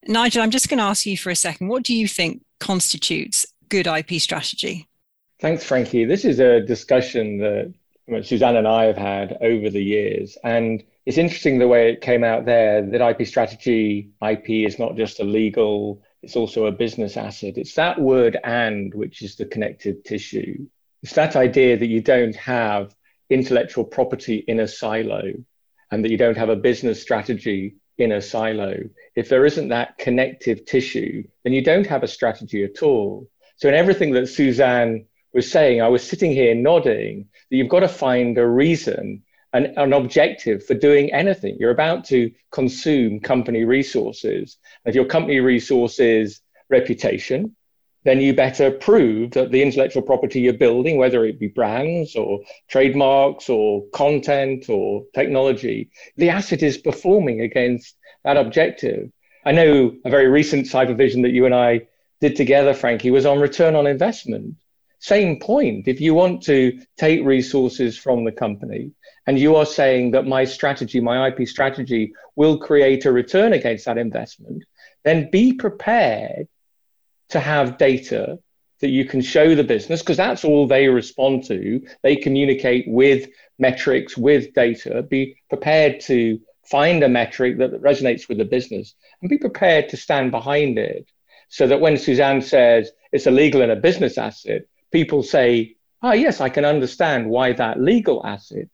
Nigel, 0.09 0.43
I'm 0.43 0.51
just 0.51 0.69
going 0.69 0.79
to 0.79 0.85
ask 0.85 1.07
you 1.07 1.17
for 1.17 1.31
a 1.31 1.37
second. 1.37 1.69
What 1.69 1.85
do 1.85 1.95
you 1.95 2.09
think 2.09 2.43
constitutes 2.59 3.47
good 3.69 3.87
IP 3.87 4.21
strategy? 4.21 4.89
Thanks, 5.41 5.63
Frankie. 5.63 6.05
This 6.05 6.25
is 6.25 6.41
a 6.41 6.61
discussion 6.61 7.39
that 7.39 7.73
Suzanne 8.23 8.57
and 8.57 8.69
I 8.69 8.85
have 8.85 8.97
had 8.97 9.39
over 9.41 9.71
the 9.71 9.83
years. 9.83 10.37
And 10.45 10.83
it's 11.07 11.19
interesting 11.19 11.59
the 11.59 11.69
way 11.69 11.91
it 11.91 12.01
came 12.01 12.25
out 12.25 12.45
there 12.45 12.83
that 12.83 13.01
IP 13.01 13.27
strategy, 13.27 14.11
IP 14.23 14.51
is 14.51 14.79
not 14.79 14.97
just 14.97 15.21
a 15.21 15.25
legal, 15.25 16.03
it's 16.23 16.37
also 16.37 16.67
a 16.67 16.73
business 16.73 17.17
asset. 17.17 17.57
It's 17.57 17.75
that 17.75 18.01
word 18.01 18.39
and, 18.45 18.93
which 18.95 19.23
is 19.23 19.37
the 19.37 19.47
connective 19.47 20.03
tissue. 20.05 20.67
It's 21.03 21.15
that 21.15 21.37
idea 21.37 21.79
that 21.79 21.87
you 21.87 22.03
don't 22.03 22.37
have 22.37 22.95
intellectual 23.31 23.85
property 23.85 24.45
in 24.47 24.61
a 24.61 24.69
silo 24.69 25.23
and 25.91 26.05
that 26.05 26.11
you 26.11 26.19
don't 26.19 26.37
have 26.37 26.51
a 26.51 26.57
business 26.57 27.01
strategy 27.01 27.77
in 27.99 28.13
a 28.13 28.21
silo. 28.21 28.77
If 29.15 29.29
there 29.29 29.47
isn't 29.47 29.69
that 29.69 29.99
connective 29.99 30.65
tissue, 30.65 31.25
then 31.45 31.53
you 31.53 31.63
don't 31.63 31.87
have 31.87 32.03
a 32.03 32.09
strategy 32.09 32.65
at 32.65 32.83
all. 32.83 33.29
So, 33.57 33.69
in 33.69 33.75
everything 33.75 34.13
that 34.13 34.29
Suzanne 34.29 35.07
was 35.33 35.51
saying, 35.51 35.81
I 35.81 35.89
was 35.89 36.07
sitting 36.07 36.33
here 36.33 36.55
nodding 36.55 37.29
that 37.51 37.57
you've 37.57 37.69
got 37.69 37.81
to 37.81 37.89
find 37.89 38.37
a 38.39 38.47
reason, 38.47 39.23
and 39.53 39.73
an 39.77 39.93
objective 39.93 40.65
for 40.65 40.75
doing 40.75 41.13
anything. 41.13 41.57
You're 41.59 41.71
about 41.71 42.05
to 42.07 42.31
consume 42.53 43.21
company 43.21 43.65
resources. 43.65 44.57
If 44.85 44.95
your 44.95 45.07
company 45.07 45.41
resources 45.41 46.41
reputation, 46.69 47.57
then 48.05 48.21
you 48.21 48.33
better 48.33 48.71
prove 48.71 49.33
that 49.33 49.51
the 49.51 49.63
intellectual 49.63 50.03
property 50.03 50.41
you're 50.41 50.53
building, 50.55 50.97
whether 50.97 51.25
it 51.25 51.39
be 51.39 51.49
brands 51.49 52.17
or 52.17 52.41
trademarks 52.69 53.49
or 53.49 53.85
content 53.93 54.69
or 54.69 55.05
technology, 55.15 55.91
the 56.17 56.31
asset 56.31 56.63
is 56.63 56.79
performing 56.79 57.41
against 57.41 57.97
that 58.25 58.37
objective. 58.37 59.11
I 59.45 59.53
know 59.53 59.95
a 60.05 60.11
very 60.11 60.29
recent 60.29 60.67
cipher 60.67 60.95
vision 60.95 61.23
that 61.23 61.33
you 61.33 61.45
and 61.45 61.55
I 61.55 61.89
did 62.21 62.37
together, 62.37 62.73
Frankie, 62.73 63.11
was 63.11 63.27
on 63.27 63.39
return 63.39 63.75
on 63.75 63.87
investment. 63.87 64.55
Same 65.01 65.41
point. 65.41 65.89
If 65.89 66.01
you 66.01 66.15
want 66.15 66.43
to 66.43 66.79
take 66.99 67.25
resources 67.25 67.97
from 67.97 68.25
the 68.25 68.33
company 68.33 68.93
and 69.27 69.39
you 69.39 69.57
are 69.57 69.67
saying 69.67 70.11
that 70.11 70.27
my 70.27 70.45
strategy, 70.45 71.01
my 71.01 71.29
IP 71.29 71.49
strategy, 71.49 72.13
will 72.37 72.59
create 72.59 73.07
a 73.07 73.13
return 73.13 73.55
against 73.55 73.87
that 73.87 73.97
investment, 73.97 74.63
then 75.05 75.31
be 75.31 75.55
prepared 75.55 76.49
to 77.31 77.41
have 77.41 77.79
data 77.79 78.39
that 78.81 78.91
you 78.91 79.07
can 79.07 79.23
show 79.23 79.55
the 79.55 79.65
business 79.65 80.01
because 80.01 80.19
that's 80.19 80.45
all 80.45 80.67
they 80.67 80.89
respond 80.89 81.45
to. 81.45 81.83
They 82.03 82.17
communicate 82.17 82.85
with 82.87 83.31
metrics, 83.59 84.19
with 84.19 84.53
data. 84.53 85.03
Be 85.03 85.37
prepared 85.49 86.01
to 86.03 86.41
find 86.67 87.03
a 87.03 87.09
metric 87.09 87.59
that 87.59 87.73
resonates 87.83 88.29
with 88.29 88.37
the 88.37 88.45
business 88.45 88.95
and 89.23 89.31
be 89.31 89.39
prepared 89.39 89.89
to 89.89 89.97
stand 89.97 90.31
behind 90.31 90.79
it 90.79 91.11
so 91.49 91.67
that 91.67 91.81
when 91.81 91.97
Suzanne 91.97 92.43
says 92.43 92.91
it's 93.13 93.27
a 93.27 93.31
legal 93.31 93.63
and 93.63 93.73
a 93.73 93.77
business 93.77 94.19
asset, 94.19 94.63
people 94.91 95.23
say, 95.23 95.77
oh, 96.03 96.13
yes, 96.13 96.41
I 96.41 96.49
can 96.49 96.65
understand 96.65 97.29
why 97.29 97.53
that 97.53 97.81
legal 97.81 98.25
asset 98.25 98.69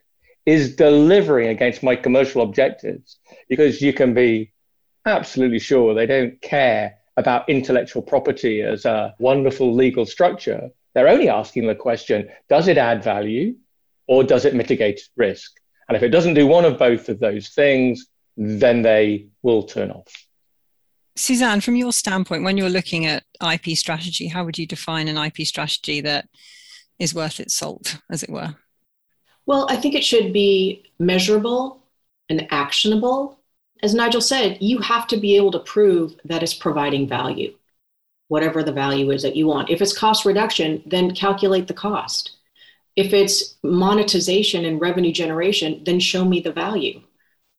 is 0.44 0.76
delivering 0.76 1.48
against 1.48 1.82
my 1.82 1.96
commercial 1.96 2.42
objectives 2.42 3.18
because 3.48 3.82
you 3.82 3.92
can 3.92 4.14
be 4.14 4.52
absolutely 5.04 5.58
sure 5.58 5.94
they 5.94 6.06
don't 6.06 6.40
care 6.40 6.98
about 7.16 7.48
intellectual 7.48 8.02
property 8.02 8.62
as 8.62 8.84
a 8.84 9.14
wonderful 9.18 9.74
legal 9.74 10.06
structure. 10.06 10.70
They're 10.94 11.08
only 11.08 11.28
asking 11.28 11.66
the 11.66 11.74
question 11.74 12.28
does 12.48 12.68
it 12.68 12.78
add 12.78 13.02
value 13.02 13.56
or 14.06 14.22
does 14.22 14.44
it 14.44 14.54
mitigate 14.54 15.00
risk? 15.16 15.52
And 15.88 15.96
if 15.96 16.02
it 16.02 16.10
doesn't 16.10 16.34
do 16.34 16.46
one 16.46 16.64
of 16.64 16.78
both 16.78 17.08
of 17.08 17.18
those 17.18 17.48
things, 17.48 18.06
then 18.36 18.82
they 18.82 19.28
will 19.42 19.62
turn 19.62 19.90
off. 19.90 20.25
Suzanne, 21.16 21.60
from 21.60 21.76
your 21.76 21.92
standpoint, 21.92 22.44
when 22.44 22.56
you're 22.56 22.68
looking 22.68 23.06
at 23.06 23.24
IP 23.42 23.76
strategy, 23.76 24.28
how 24.28 24.44
would 24.44 24.58
you 24.58 24.66
define 24.66 25.08
an 25.08 25.16
IP 25.16 25.46
strategy 25.46 26.00
that 26.02 26.26
is 26.98 27.14
worth 27.14 27.40
its 27.40 27.54
salt, 27.54 27.98
as 28.10 28.22
it 28.22 28.30
were? 28.30 28.54
Well, 29.46 29.66
I 29.70 29.76
think 29.76 29.94
it 29.94 30.04
should 30.04 30.32
be 30.32 30.84
measurable 30.98 31.82
and 32.28 32.46
actionable. 32.52 33.38
As 33.82 33.94
Nigel 33.94 34.20
said, 34.20 34.58
you 34.60 34.78
have 34.78 35.06
to 35.08 35.16
be 35.16 35.36
able 35.36 35.52
to 35.52 35.60
prove 35.60 36.16
that 36.24 36.42
it's 36.42 36.54
providing 36.54 37.08
value, 37.08 37.54
whatever 38.28 38.62
the 38.62 38.72
value 38.72 39.10
is 39.10 39.22
that 39.22 39.36
you 39.36 39.46
want. 39.46 39.70
If 39.70 39.80
it's 39.80 39.96
cost 39.96 40.24
reduction, 40.24 40.82
then 40.86 41.14
calculate 41.14 41.66
the 41.66 41.74
cost. 41.74 42.32
If 42.96 43.12
it's 43.12 43.56
monetization 43.62 44.64
and 44.64 44.80
revenue 44.80 45.12
generation, 45.12 45.82
then 45.84 46.00
show 46.00 46.24
me 46.24 46.40
the 46.40 46.52
value, 46.52 47.02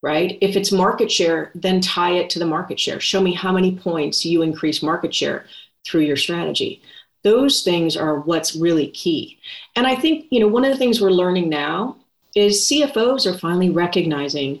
right? 0.02 0.38
If 0.40 0.56
it's 0.56 0.70
market 0.72 1.10
share, 1.10 1.50
then 1.54 1.80
tie 1.80 2.12
it 2.12 2.30
to 2.30 2.38
the 2.38 2.46
market 2.46 2.78
share. 2.78 3.00
Show 3.00 3.20
me 3.20 3.34
how 3.34 3.52
many 3.52 3.76
points 3.76 4.24
you 4.24 4.42
increase 4.42 4.82
market 4.82 5.14
share 5.14 5.46
through 5.84 6.02
your 6.02 6.16
strategy. 6.16 6.82
Those 7.24 7.62
things 7.62 7.96
are 7.96 8.20
what's 8.20 8.54
really 8.54 8.88
key. 8.88 9.38
And 9.74 9.86
I 9.86 9.96
think, 9.96 10.26
you 10.30 10.40
know, 10.40 10.48
one 10.48 10.64
of 10.64 10.70
the 10.70 10.78
things 10.78 11.00
we're 11.00 11.10
learning 11.10 11.48
now 11.48 11.96
is 12.36 12.68
CFOs 12.70 13.26
are 13.26 13.38
finally 13.38 13.70
recognizing 13.70 14.60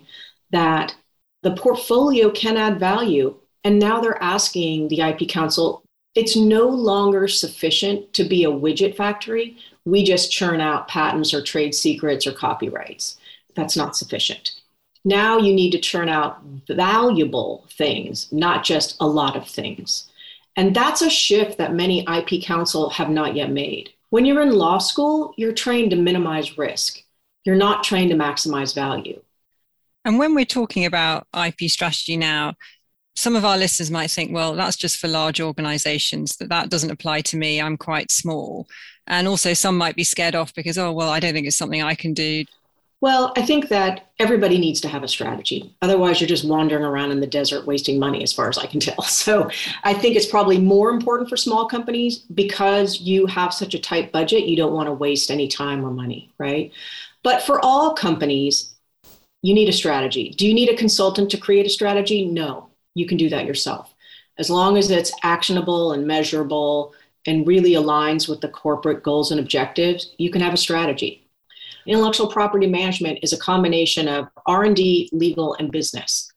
that 0.50 0.94
the 1.42 1.54
portfolio 1.54 2.30
can 2.30 2.56
add 2.56 2.80
value. 2.80 3.36
And 3.62 3.78
now 3.78 4.00
they're 4.00 4.22
asking 4.22 4.88
the 4.88 5.02
IP 5.02 5.28
counsel, 5.28 5.82
it's 6.14 6.36
no 6.36 6.66
longer 6.68 7.28
sufficient 7.28 8.12
to 8.14 8.24
be 8.24 8.44
a 8.44 8.50
widget 8.50 8.96
factory. 8.96 9.56
We 9.84 10.02
just 10.02 10.32
churn 10.32 10.60
out 10.60 10.88
patents 10.88 11.32
or 11.32 11.42
trade 11.42 11.74
secrets 11.74 12.26
or 12.26 12.32
copyrights. 12.32 13.18
That's 13.54 13.76
not 13.76 13.96
sufficient. 13.96 14.57
Now 15.04 15.38
you 15.38 15.54
need 15.54 15.70
to 15.72 15.78
churn 15.78 16.08
out 16.08 16.42
valuable 16.68 17.66
things, 17.70 18.30
not 18.32 18.64
just 18.64 18.96
a 19.00 19.06
lot 19.06 19.36
of 19.36 19.48
things. 19.48 20.10
And 20.56 20.74
that's 20.74 21.02
a 21.02 21.10
shift 21.10 21.58
that 21.58 21.74
many 21.74 22.04
IP 22.08 22.42
counsel 22.42 22.90
have 22.90 23.10
not 23.10 23.36
yet 23.36 23.50
made. 23.50 23.90
When 24.10 24.24
you're 24.24 24.42
in 24.42 24.52
law 24.52 24.78
school, 24.78 25.34
you're 25.36 25.52
trained 25.52 25.90
to 25.90 25.96
minimize 25.96 26.58
risk. 26.58 27.02
You're 27.44 27.56
not 27.56 27.84
trained 27.84 28.10
to 28.10 28.16
maximize 28.16 28.74
value. 28.74 29.22
And 30.04 30.18
when 30.18 30.34
we're 30.34 30.44
talking 30.44 30.84
about 30.84 31.26
IP 31.36 31.70
strategy 31.70 32.16
now, 32.16 32.54
some 33.14 33.36
of 33.36 33.44
our 33.44 33.58
listeners 33.58 33.90
might 33.90 34.10
think, 34.10 34.32
well, 34.32 34.54
that's 34.54 34.76
just 34.76 34.98
for 34.98 35.08
large 35.08 35.40
organizations, 35.40 36.36
that 36.36 36.48
that 36.48 36.70
doesn't 36.70 36.90
apply 36.90 37.20
to 37.22 37.36
me. 37.36 37.60
I'm 37.60 37.76
quite 37.76 38.10
small. 38.10 38.68
And 39.06 39.26
also, 39.26 39.54
some 39.54 39.76
might 39.76 39.96
be 39.96 40.04
scared 40.04 40.34
off 40.34 40.54
because, 40.54 40.78
oh, 40.78 40.92
well, 40.92 41.10
I 41.10 41.18
don't 41.18 41.34
think 41.34 41.46
it's 41.46 41.56
something 41.56 41.82
I 41.82 41.94
can 41.94 42.14
do. 42.14 42.44
Well, 43.00 43.32
I 43.36 43.42
think 43.42 43.68
that 43.68 44.10
everybody 44.18 44.58
needs 44.58 44.80
to 44.80 44.88
have 44.88 45.04
a 45.04 45.08
strategy. 45.08 45.72
Otherwise, 45.82 46.20
you're 46.20 46.26
just 46.26 46.44
wandering 46.44 46.82
around 46.82 47.12
in 47.12 47.20
the 47.20 47.28
desert 47.28 47.64
wasting 47.64 47.98
money, 47.98 48.24
as 48.24 48.32
far 48.32 48.48
as 48.48 48.58
I 48.58 48.66
can 48.66 48.80
tell. 48.80 49.02
So 49.08 49.50
I 49.84 49.94
think 49.94 50.16
it's 50.16 50.26
probably 50.26 50.58
more 50.58 50.90
important 50.90 51.28
for 51.28 51.36
small 51.36 51.68
companies 51.68 52.18
because 52.18 53.00
you 53.00 53.26
have 53.26 53.54
such 53.54 53.74
a 53.74 53.78
tight 53.78 54.10
budget, 54.10 54.46
you 54.46 54.56
don't 54.56 54.72
want 54.72 54.88
to 54.88 54.92
waste 54.92 55.30
any 55.30 55.46
time 55.46 55.84
or 55.84 55.90
money, 55.90 56.32
right? 56.38 56.72
But 57.22 57.42
for 57.42 57.64
all 57.64 57.94
companies, 57.94 58.74
you 59.42 59.54
need 59.54 59.68
a 59.68 59.72
strategy. 59.72 60.30
Do 60.30 60.46
you 60.46 60.54
need 60.54 60.68
a 60.68 60.76
consultant 60.76 61.30
to 61.30 61.36
create 61.36 61.66
a 61.66 61.70
strategy? 61.70 62.24
No, 62.24 62.68
you 62.94 63.06
can 63.06 63.16
do 63.16 63.28
that 63.28 63.46
yourself. 63.46 63.94
As 64.38 64.50
long 64.50 64.76
as 64.76 64.90
it's 64.90 65.12
actionable 65.22 65.92
and 65.92 66.06
measurable 66.06 66.94
and 67.26 67.46
really 67.46 67.72
aligns 67.72 68.28
with 68.28 68.40
the 68.40 68.48
corporate 68.48 69.02
goals 69.04 69.30
and 69.30 69.38
objectives, 69.38 70.14
you 70.18 70.30
can 70.30 70.40
have 70.40 70.54
a 70.54 70.56
strategy 70.56 71.27
intellectual 71.88 72.28
property 72.28 72.66
management 72.66 73.18
is 73.22 73.32
a 73.32 73.38
combination 73.38 74.08
of 74.08 74.28
r&d 74.46 75.08
legal 75.12 75.54
and 75.54 75.72
business. 75.72 76.30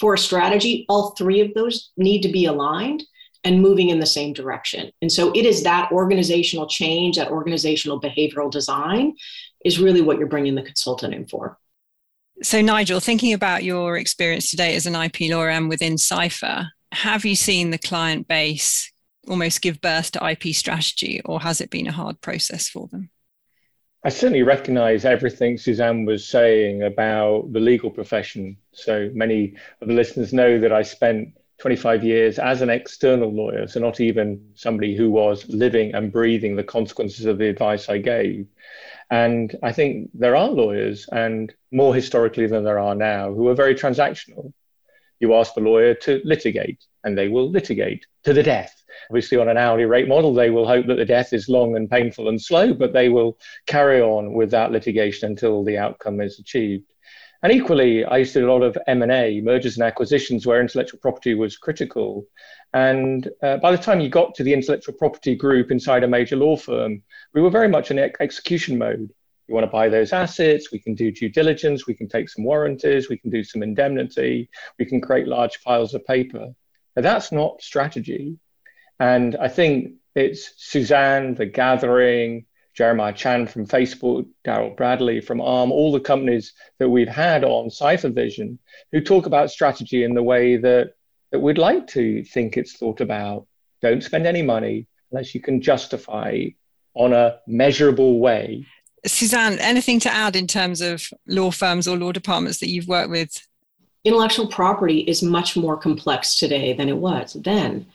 For 0.00 0.14
a 0.14 0.18
strategy 0.18 0.84
all 0.88 1.10
three 1.10 1.40
of 1.40 1.54
those 1.54 1.92
need 1.96 2.22
to 2.22 2.28
be 2.28 2.46
aligned 2.46 3.04
and 3.44 3.62
moving 3.62 3.90
in 3.90 4.00
the 4.00 4.06
same 4.06 4.32
direction. 4.32 4.90
And 5.02 5.12
so 5.12 5.30
it 5.34 5.44
is 5.44 5.62
that 5.62 5.92
organizational 5.92 6.66
change 6.66 7.16
that 7.16 7.30
organizational 7.30 8.00
behavioral 8.00 8.50
design 8.50 9.14
is 9.64 9.78
really 9.78 10.00
what 10.00 10.18
you're 10.18 10.26
bringing 10.26 10.54
the 10.54 10.62
consultant 10.62 11.14
in 11.14 11.26
for. 11.26 11.58
So 12.42 12.60
nigel 12.60 13.00
thinking 13.00 13.32
about 13.32 13.62
your 13.62 13.96
experience 13.96 14.50
today 14.50 14.74
as 14.74 14.86
an 14.86 14.96
ip 14.96 15.20
lawyer 15.20 15.50
and 15.50 15.68
within 15.68 15.96
cipher 15.96 16.68
have 16.90 17.24
you 17.24 17.36
seen 17.36 17.70
the 17.70 17.78
client 17.78 18.26
base 18.26 18.92
almost 19.28 19.62
give 19.62 19.80
birth 19.80 20.10
to 20.12 20.30
ip 20.30 20.42
strategy 20.54 21.20
or 21.24 21.40
has 21.40 21.60
it 21.60 21.70
been 21.70 21.86
a 21.86 21.92
hard 21.92 22.20
process 22.20 22.68
for 22.68 22.88
them 22.88 23.08
I 24.06 24.10
certainly 24.10 24.42
recognize 24.42 25.06
everything 25.06 25.56
Suzanne 25.56 26.04
was 26.04 26.28
saying 26.28 26.82
about 26.82 27.50
the 27.54 27.60
legal 27.60 27.90
profession. 27.90 28.58
So 28.72 29.10
many 29.14 29.54
of 29.80 29.88
the 29.88 29.94
listeners 29.94 30.30
know 30.30 30.60
that 30.60 30.74
I 30.74 30.82
spent 30.82 31.32
25 31.58 32.04
years 32.04 32.38
as 32.38 32.60
an 32.60 32.68
external 32.68 33.32
lawyer, 33.32 33.66
so 33.66 33.80
not 33.80 34.00
even 34.00 34.50
somebody 34.54 34.94
who 34.94 35.10
was 35.10 35.48
living 35.48 35.94
and 35.94 36.12
breathing 36.12 36.54
the 36.54 36.62
consequences 36.62 37.24
of 37.24 37.38
the 37.38 37.48
advice 37.48 37.88
I 37.88 37.96
gave. 37.96 38.46
And 39.10 39.56
I 39.62 39.72
think 39.72 40.10
there 40.12 40.36
are 40.36 40.48
lawyers, 40.48 41.08
and 41.10 41.54
more 41.70 41.94
historically 41.94 42.46
than 42.46 42.62
there 42.62 42.78
are 42.78 42.94
now, 42.94 43.32
who 43.32 43.48
are 43.48 43.54
very 43.54 43.74
transactional. 43.74 44.52
You 45.18 45.34
ask 45.34 45.54
the 45.54 45.62
lawyer 45.62 45.94
to 45.94 46.20
litigate, 46.24 46.84
and 47.04 47.16
they 47.16 47.28
will 47.28 47.50
litigate 47.50 48.06
to 48.24 48.32
the 48.32 48.42
death 48.42 48.84
Obviously, 49.10 49.38
on 49.38 49.48
an 49.48 49.56
hourly 49.56 49.84
rate 49.84 50.08
model, 50.08 50.32
they 50.32 50.50
will 50.50 50.66
hope 50.66 50.86
that 50.86 50.96
the 50.96 51.04
death 51.04 51.32
is 51.32 51.48
long 51.48 51.76
and 51.76 51.90
painful 51.90 52.28
and 52.28 52.40
slow, 52.40 52.72
but 52.72 52.92
they 52.92 53.08
will 53.08 53.38
carry 53.66 54.00
on 54.00 54.32
with 54.32 54.50
that 54.50 54.72
litigation 54.72 55.30
until 55.30 55.64
the 55.64 55.78
outcome 55.78 56.20
is 56.20 56.38
achieved. 56.38 56.92
And 57.42 57.52
equally, 57.52 58.04
I 58.04 58.18
used 58.18 58.32
to 58.32 58.40
do 58.40 58.50
a 58.50 58.52
lot 58.52 58.62
of 58.62 58.78
M&A, 58.86 59.40
mergers 59.42 59.76
and 59.76 59.84
acquisitions, 59.84 60.46
where 60.46 60.60
intellectual 60.60 61.00
property 61.00 61.34
was 61.34 61.58
critical. 61.58 62.26
And 62.72 63.28
uh, 63.42 63.58
by 63.58 63.70
the 63.70 63.82
time 63.82 64.00
you 64.00 64.08
got 64.08 64.34
to 64.36 64.42
the 64.42 64.54
intellectual 64.54 64.94
property 64.94 65.34
group 65.34 65.70
inside 65.70 66.04
a 66.04 66.08
major 66.08 66.36
law 66.36 66.56
firm, 66.56 67.02
we 67.34 67.42
were 67.42 67.50
very 67.50 67.68
much 67.68 67.90
in 67.90 67.98
execution 67.98 68.78
mode. 68.78 69.10
You 69.46 69.54
want 69.54 69.66
to 69.66 69.70
buy 69.70 69.90
those 69.90 70.14
assets, 70.14 70.72
we 70.72 70.78
can 70.78 70.94
do 70.94 71.12
due 71.12 71.28
diligence, 71.28 71.86
we 71.86 71.92
can 71.92 72.08
take 72.08 72.30
some 72.30 72.44
warranties, 72.44 73.10
we 73.10 73.18
can 73.18 73.28
do 73.28 73.44
some 73.44 73.62
indemnity, 73.62 74.48
we 74.78 74.86
can 74.86 75.02
create 75.02 75.28
large 75.28 75.58
files 75.58 75.92
of 75.92 76.02
paper. 76.06 76.54
Now, 76.96 77.02
that's 77.02 77.32
not 77.32 77.62
strategy. 77.62 78.38
And 79.00 79.36
I 79.36 79.48
think 79.48 79.94
it's 80.14 80.52
Suzanne, 80.56 81.34
The 81.34 81.46
Gathering, 81.46 82.46
Jeremiah 82.74 83.12
Chan 83.12 83.46
from 83.46 83.66
Facebook, 83.66 84.26
Daryl 84.44 84.76
Bradley 84.76 85.20
from 85.20 85.40
ARM, 85.40 85.70
all 85.70 85.92
the 85.92 86.00
companies 86.00 86.52
that 86.78 86.88
we've 86.88 87.08
had 87.08 87.44
on 87.44 87.70
Cipher 87.70 88.08
Vision 88.08 88.58
who 88.92 89.00
talk 89.00 89.26
about 89.26 89.50
strategy 89.50 90.04
in 90.04 90.14
the 90.14 90.22
way 90.22 90.56
that, 90.56 90.94
that 91.30 91.40
we'd 91.40 91.58
like 91.58 91.86
to 91.88 92.24
think 92.24 92.56
it's 92.56 92.76
thought 92.76 93.00
about. 93.00 93.46
Don't 93.80 94.02
spend 94.02 94.26
any 94.26 94.42
money 94.42 94.86
unless 95.12 95.34
you 95.34 95.40
can 95.40 95.60
justify 95.60 96.46
on 96.94 97.12
a 97.12 97.38
measurable 97.46 98.18
way. 98.18 98.66
Suzanne, 99.06 99.58
anything 99.58 100.00
to 100.00 100.12
add 100.12 100.34
in 100.34 100.46
terms 100.46 100.80
of 100.80 101.08
law 101.26 101.50
firms 101.50 101.86
or 101.86 101.96
law 101.96 102.10
departments 102.10 102.58
that 102.58 102.70
you've 102.70 102.88
worked 102.88 103.10
with? 103.10 103.46
Intellectual 104.04 104.46
property 104.46 105.00
is 105.00 105.22
much 105.22 105.56
more 105.56 105.76
complex 105.76 106.36
today 106.36 106.74
than 106.74 106.88
it 106.88 106.96
was 106.96 107.34
then. 107.34 107.86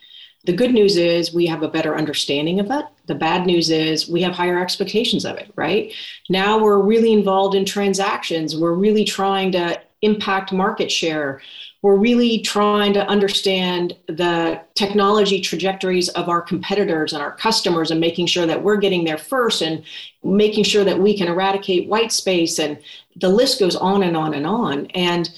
The 0.45 0.53
good 0.53 0.71
news 0.71 0.95
is 0.97 1.33
we 1.33 1.45
have 1.47 1.63
a 1.63 1.67
better 1.67 1.95
understanding 1.95 2.59
of 2.59 2.71
it. 2.71 2.85
The 3.05 3.15
bad 3.15 3.45
news 3.45 3.69
is 3.69 4.09
we 4.09 4.21
have 4.21 4.33
higher 4.33 4.59
expectations 4.59 5.25
of 5.25 5.37
it, 5.37 5.51
right? 5.55 5.93
Now 6.29 6.57
we're 6.57 6.81
really 6.81 7.11
involved 7.11 7.55
in 7.55 7.65
transactions. 7.65 8.55
We're 8.55 8.73
really 8.73 9.03
trying 9.03 9.51
to 9.51 9.79
impact 10.01 10.53
market 10.53 10.89
share. 10.89 11.41
We're 11.81 11.97
really 11.97 12.39
trying 12.39 12.93
to 12.93 13.05
understand 13.05 13.95
the 14.07 14.61
technology 14.75 15.41
trajectories 15.41 16.09
of 16.09 16.29
our 16.29 16.41
competitors 16.41 17.13
and 17.13 17.21
our 17.21 17.35
customers 17.35 17.91
and 17.91 17.99
making 17.99 18.27
sure 18.27 18.45
that 18.45 18.63
we're 18.63 18.77
getting 18.77 19.03
there 19.03 19.17
first 19.17 19.61
and 19.61 19.83
making 20.23 20.63
sure 20.63 20.85
that 20.85 20.99
we 20.99 21.17
can 21.17 21.27
eradicate 21.27 21.89
white 21.89 22.13
space. 22.13 22.59
And 22.59 22.79
the 23.17 23.29
list 23.29 23.59
goes 23.59 23.75
on 23.75 24.03
and 24.03 24.15
on 24.15 24.33
and 24.33 24.47
on. 24.47 24.87
And 24.87 25.29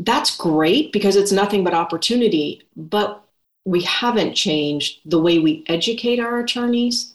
that's 0.00 0.36
great 0.36 0.92
because 0.92 1.16
it's 1.16 1.32
nothing 1.32 1.62
but 1.62 1.74
opportunity. 1.74 2.62
But 2.76 3.24
we 3.64 3.82
haven't 3.82 4.34
changed 4.34 5.00
the 5.04 5.20
way 5.20 5.38
we 5.38 5.64
educate 5.66 6.18
our 6.18 6.40
attorneys. 6.40 7.14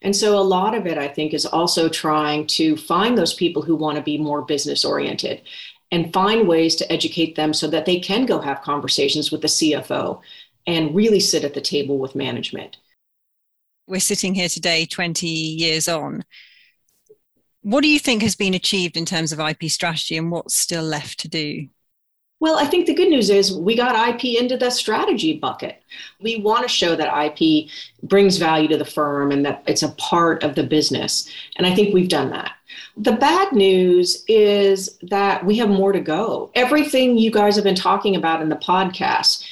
And 0.00 0.14
so 0.14 0.38
a 0.38 0.40
lot 0.40 0.74
of 0.74 0.86
it, 0.86 0.98
I 0.98 1.08
think, 1.08 1.34
is 1.34 1.46
also 1.46 1.88
trying 1.88 2.46
to 2.48 2.76
find 2.76 3.16
those 3.16 3.34
people 3.34 3.62
who 3.62 3.76
want 3.76 3.96
to 3.96 4.02
be 4.02 4.18
more 4.18 4.42
business 4.42 4.84
oriented 4.84 5.42
and 5.90 6.12
find 6.12 6.48
ways 6.48 6.76
to 6.76 6.90
educate 6.90 7.36
them 7.36 7.52
so 7.52 7.68
that 7.68 7.86
they 7.86 8.00
can 8.00 8.24
go 8.24 8.40
have 8.40 8.62
conversations 8.62 9.30
with 9.30 9.42
the 9.42 9.48
CFO 9.48 10.20
and 10.66 10.94
really 10.94 11.20
sit 11.20 11.44
at 11.44 11.54
the 11.54 11.60
table 11.60 11.98
with 11.98 12.14
management. 12.14 12.78
We're 13.86 14.00
sitting 14.00 14.34
here 14.34 14.48
today, 14.48 14.86
20 14.86 15.26
years 15.26 15.88
on. 15.88 16.24
What 17.62 17.82
do 17.82 17.88
you 17.88 17.98
think 17.98 18.22
has 18.22 18.34
been 18.34 18.54
achieved 18.54 18.96
in 18.96 19.04
terms 19.04 19.32
of 19.32 19.40
IP 19.40 19.64
strategy 19.64 20.16
and 20.16 20.30
what's 20.30 20.54
still 20.54 20.84
left 20.84 21.20
to 21.20 21.28
do? 21.28 21.68
Well, 22.42 22.58
I 22.58 22.64
think 22.64 22.86
the 22.86 22.94
good 22.94 23.08
news 23.08 23.30
is 23.30 23.56
we 23.56 23.76
got 23.76 24.08
IP 24.08 24.36
into 24.36 24.56
the 24.56 24.68
strategy 24.68 25.38
bucket. 25.38 25.80
We 26.20 26.38
want 26.38 26.64
to 26.64 26.68
show 26.68 26.96
that 26.96 27.24
IP 27.24 27.70
brings 28.02 28.36
value 28.36 28.66
to 28.66 28.76
the 28.76 28.84
firm 28.84 29.30
and 29.30 29.46
that 29.46 29.62
it's 29.68 29.84
a 29.84 29.92
part 29.92 30.42
of 30.42 30.56
the 30.56 30.64
business. 30.64 31.30
And 31.56 31.68
I 31.68 31.72
think 31.72 31.94
we've 31.94 32.08
done 32.08 32.30
that. 32.30 32.56
The 32.96 33.12
bad 33.12 33.52
news 33.52 34.24
is 34.26 34.98
that 35.02 35.46
we 35.46 35.56
have 35.58 35.68
more 35.68 35.92
to 35.92 36.00
go. 36.00 36.50
Everything 36.56 37.16
you 37.16 37.30
guys 37.30 37.54
have 37.54 37.62
been 37.62 37.76
talking 37.76 38.16
about 38.16 38.42
in 38.42 38.48
the 38.48 38.56
podcast, 38.56 39.48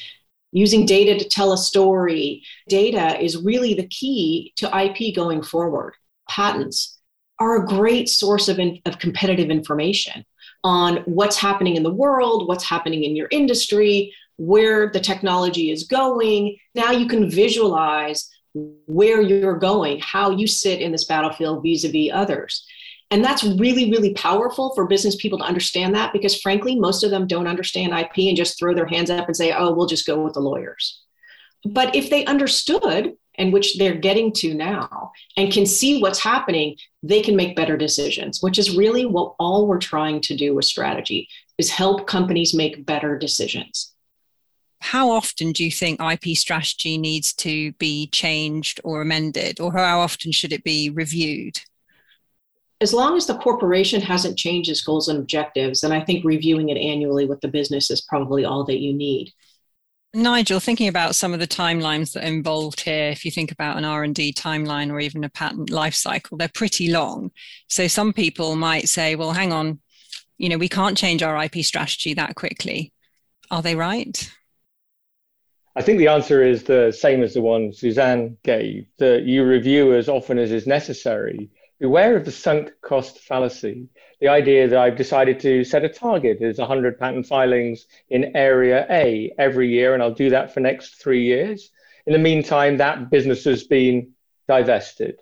using 0.50 0.84
data 0.84 1.16
to 1.16 1.28
tell 1.28 1.52
a 1.52 1.58
story, 1.58 2.42
data 2.68 3.22
is 3.22 3.40
really 3.40 3.72
the 3.72 3.86
key 3.86 4.52
to 4.56 4.66
IP 4.76 5.14
going 5.14 5.44
forward. 5.44 5.94
Patents 6.28 6.98
are 7.38 7.62
a 7.62 7.68
great 7.68 8.08
source 8.08 8.48
of, 8.48 8.58
in, 8.58 8.80
of 8.84 8.98
competitive 8.98 9.48
information 9.48 10.24
on 10.62 10.98
what's 11.06 11.36
happening 11.36 11.76
in 11.76 11.82
the 11.82 11.92
world, 11.92 12.46
what's 12.48 12.64
happening 12.64 13.04
in 13.04 13.16
your 13.16 13.28
industry, 13.30 14.12
where 14.36 14.90
the 14.90 15.00
technology 15.00 15.70
is 15.70 15.84
going. 15.84 16.56
Now 16.74 16.92
you 16.92 17.06
can 17.06 17.30
visualize 17.30 18.30
where 18.54 19.20
you're 19.20 19.58
going, 19.58 20.00
how 20.00 20.30
you 20.30 20.46
sit 20.46 20.80
in 20.80 20.92
this 20.92 21.04
battlefield 21.04 21.62
vis 21.62 21.84
a 21.84 21.88
vis 21.90 22.10
others. 22.12 22.66
And 23.12 23.24
that's 23.24 23.42
really, 23.42 23.90
really 23.90 24.14
powerful 24.14 24.72
for 24.74 24.86
business 24.86 25.16
people 25.16 25.38
to 25.38 25.44
understand 25.44 25.94
that 25.96 26.12
because, 26.12 26.40
frankly, 26.40 26.76
most 26.76 27.02
of 27.02 27.10
them 27.10 27.26
don't 27.26 27.48
understand 27.48 27.92
IP 27.92 28.28
and 28.28 28.36
just 28.36 28.58
throw 28.58 28.72
their 28.72 28.86
hands 28.86 29.10
up 29.10 29.26
and 29.26 29.36
say, 29.36 29.52
oh, 29.52 29.74
we'll 29.74 29.86
just 29.86 30.06
go 30.06 30.22
with 30.22 30.34
the 30.34 30.40
lawyers. 30.40 31.02
But 31.64 31.94
if 31.94 32.10
they 32.10 32.24
understood 32.24 33.14
and 33.36 33.52
which 33.52 33.78
they're 33.78 33.94
getting 33.94 34.32
to 34.32 34.54
now 34.54 35.12
and 35.36 35.52
can 35.52 35.66
see 35.66 36.00
what's 36.00 36.20
happening 36.20 36.76
they 37.02 37.22
can 37.22 37.34
make 37.34 37.56
better 37.56 37.76
decisions 37.76 38.42
which 38.42 38.58
is 38.58 38.76
really 38.76 39.06
what 39.06 39.34
all 39.38 39.66
we're 39.66 39.78
trying 39.78 40.20
to 40.20 40.36
do 40.36 40.54
with 40.54 40.64
strategy 40.64 41.28
is 41.58 41.70
help 41.70 42.06
companies 42.06 42.54
make 42.54 42.86
better 42.86 43.18
decisions. 43.18 43.92
How 44.80 45.10
often 45.10 45.52
do 45.52 45.62
you 45.64 45.70
think 45.70 46.00
ip 46.00 46.36
strategy 46.36 46.96
needs 46.96 47.32
to 47.34 47.72
be 47.72 48.06
changed 48.08 48.80
or 48.82 49.02
amended 49.02 49.60
or 49.60 49.72
how 49.72 50.00
often 50.00 50.32
should 50.32 50.52
it 50.52 50.64
be 50.64 50.90
reviewed? 50.90 51.60
As 52.80 52.94
long 52.94 53.14
as 53.18 53.26
the 53.26 53.36
corporation 53.36 54.00
hasn't 54.00 54.38
changed 54.38 54.70
its 54.70 54.80
goals 54.80 55.08
and 55.08 55.18
objectives 55.18 55.82
then 55.82 55.92
i 55.92 56.00
think 56.02 56.24
reviewing 56.24 56.70
it 56.70 56.78
annually 56.78 57.26
with 57.26 57.40
the 57.42 57.48
business 57.48 57.90
is 57.90 58.00
probably 58.00 58.46
all 58.46 58.64
that 58.64 58.80
you 58.80 58.94
need 58.94 59.30
Nigel, 60.12 60.58
thinking 60.58 60.88
about 60.88 61.14
some 61.14 61.32
of 61.32 61.38
the 61.38 61.46
timelines 61.46 62.12
that 62.12 62.24
are 62.24 62.26
involved 62.26 62.80
here, 62.80 63.10
if 63.10 63.24
you 63.24 63.30
think 63.30 63.52
about 63.52 63.76
an 63.76 63.84
R&D 63.84 64.32
timeline 64.32 64.90
or 64.90 64.98
even 64.98 65.22
a 65.22 65.28
patent 65.28 65.70
life 65.70 65.94
cycle, 65.94 66.36
they're 66.36 66.50
pretty 66.52 66.90
long. 66.90 67.30
So 67.68 67.86
some 67.86 68.12
people 68.12 68.56
might 68.56 68.88
say, 68.88 69.14
well, 69.14 69.30
hang 69.30 69.52
on, 69.52 69.78
you 70.36 70.48
know, 70.48 70.58
we 70.58 70.68
can't 70.68 70.98
change 70.98 71.22
our 71.22 71.40
IP 71.44 71.64
strategy 71.64 72.14
that 72.14 72.34
quickly. 72.34 72.92
Are 73.52 73.62
they 73.62 73.76
right? 73.76 74.32
I 75.76 75.82
think 75.82 75.98
the 75.98 76.08
answer 76.08 76.42
is 76.42 76.64
the 76.64 76.90
same 76.90 77.22
as 77.22 77.34
the 77.34 77.40
one 77.40 77.72
Suzanne 77.72 78.36
gave, 78.42 78.88
that 78.98 79.22
you 79.22 79.44
review 79.44 79.94
as 79.94 80.08
often 80.08 80.38
as 80.38 80.50
is 80.50 80.66
necessary. 80.66 81.50
Beware 81.80 82.16
of 82.16 82.24
the 82.24 82.32
sunk 82.32 82.72
cost 82.82 83.18
fallacy 83.20 83.88
the 84.20 84.28
idea 84.28 84.68
that 84.68 84.78
I've 84.78 84.96
decided 84.96 85.40
to 85.40 85.64
set 85.64 85.84
a 85.84 85.88
target 85.88 86.38
is 86.42 86.58
100 86.58 86.98
patent 86.98 87.26
filings 87.26 87.86
in 88.10 88.36
area 88.36 88.86
A 88.90 89.32
every 89.38 89.70
year, 89.70 89.94
and 89.94 90.02
I'll 90.02 90.12
do 90.12 90.30
that 90.30 90.52
for 90.52 90.60
next 90.60 91.02
three 91.02 91.24
years. 91.24 91.70
In 92.06 92.12
the 92.12 92.18
meantime, 92.18 92.76
that 92.76 93.10
business 93.10 93.44
has 93.44 93.64
been 93.64 94.12
divested. 94.46 95.20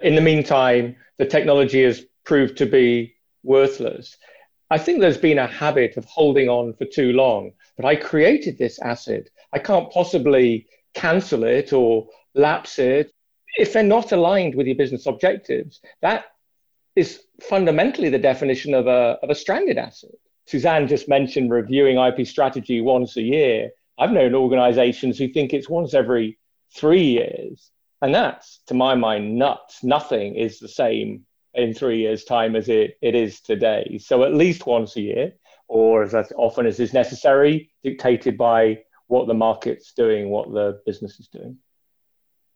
In 0.00 0.14
the 0.14 0.20
meantime, 0.20 0.94
the 1.18 1.26
technology 1.26 1.82
has 1.82 2.04
proved 2.24 2.58
to 2.58 2.66
be 2.66 3.16
worthless. 3.42 4.16
I 4.70 4.78
think 4.78 5.00
there's 5.00 5.18
been 5.18 5.38
a 5.38 5.46
habit 5.46 5.96
of 5.96 6.04
holding 6.04 6.48
on 6.48 6.74
for 6.74 6.84
too 6.84 7.12
long, 7.12 7.52
but 7.76 7.86
I 7.86 7.96
created 7.96 8.56
this 8.56 8.78
asset. 8.78 9.28
I 9.52 9.58
can't 9.58 9.90
possibly 9.90 10.68
cancel 10.94 11.42
it 11.42 11.72
or 11.72 12.06
lapse 12.34 12.78
it. 12.78 13.12
If 13.58 13.72
they're 13.72 13.82
not 13.82 14.12
aligned 14.12 14.54
with 14.54 14.68
your 14.68 14.76
business 14.76 15.06
objectives, 15.06 15.80
that 16.00 16.26
is 16.94 17.20
fundamentally 17.42 18.08
the 18.08 18.18
definition 18.18 18.72
of 18.72 18.86
a, 18.86 19.18
of 19.20 19.30
a 19.30 19.34
stranded 19.34 19.76
asset. 19.76 20.12
Suzanne 20.46 20.86
just 20.86 21.08
mentioned 21.08 21.50
reviewing 21.50 21.98
IP 21.98 22.24
strategy 22.24 22.80
once 22.80 23.16
a 23.16 23.22
year. 23.22 23.70
I've 23.98 24.12
known 24.12 24.36
organizations 24.36 25.18
who 25.18 25.28
think 25.28 25.52
it's 25.52 25.68
once 25.68 25.92
every 25.92 26.38
three 26.74 27.02
years. 27.02 27.70
And 28.00 28.14
that's, 28.14 28.60
to 28.68 28.74
my 28.74 28.94
mind, 28.94 29.36
nuts. 29.36 29.82
Nothing 29.82 30.36
is 30.36 30.60
the 30.60 30.68
same 30.68 31.26
in 31.52 31.74
three 31.74 31.98
years' 31.98 32.24
time 32.24 32.54
as 32.54 32.68
it, 32.68 32.96
it 33.02 33.16
is 33.16 33.40
today. 33.40 33.98
So 34.00 34.22
at 34.22 34.34
least 34.34 34.66
once 34.66 34.94
a 34.94 35.00
year, 35.00 35.32
or 35.66 36.04
as 36.04 36.14
often 36.36 36.64
as 36.64 36.78
is 36.78 36.92
necessary, 36.92 37.72
dictated 37.82 38.38
by 38.38 38.78
what 39.08 39.26
the 39.26 39.34
market's 39.34 39.92
doing, 39.94 40.30
what 40.30 40.52
the 40.52 40.80
business 40.86 41.18
is 41.18 41.26
doing. 41.26 41.58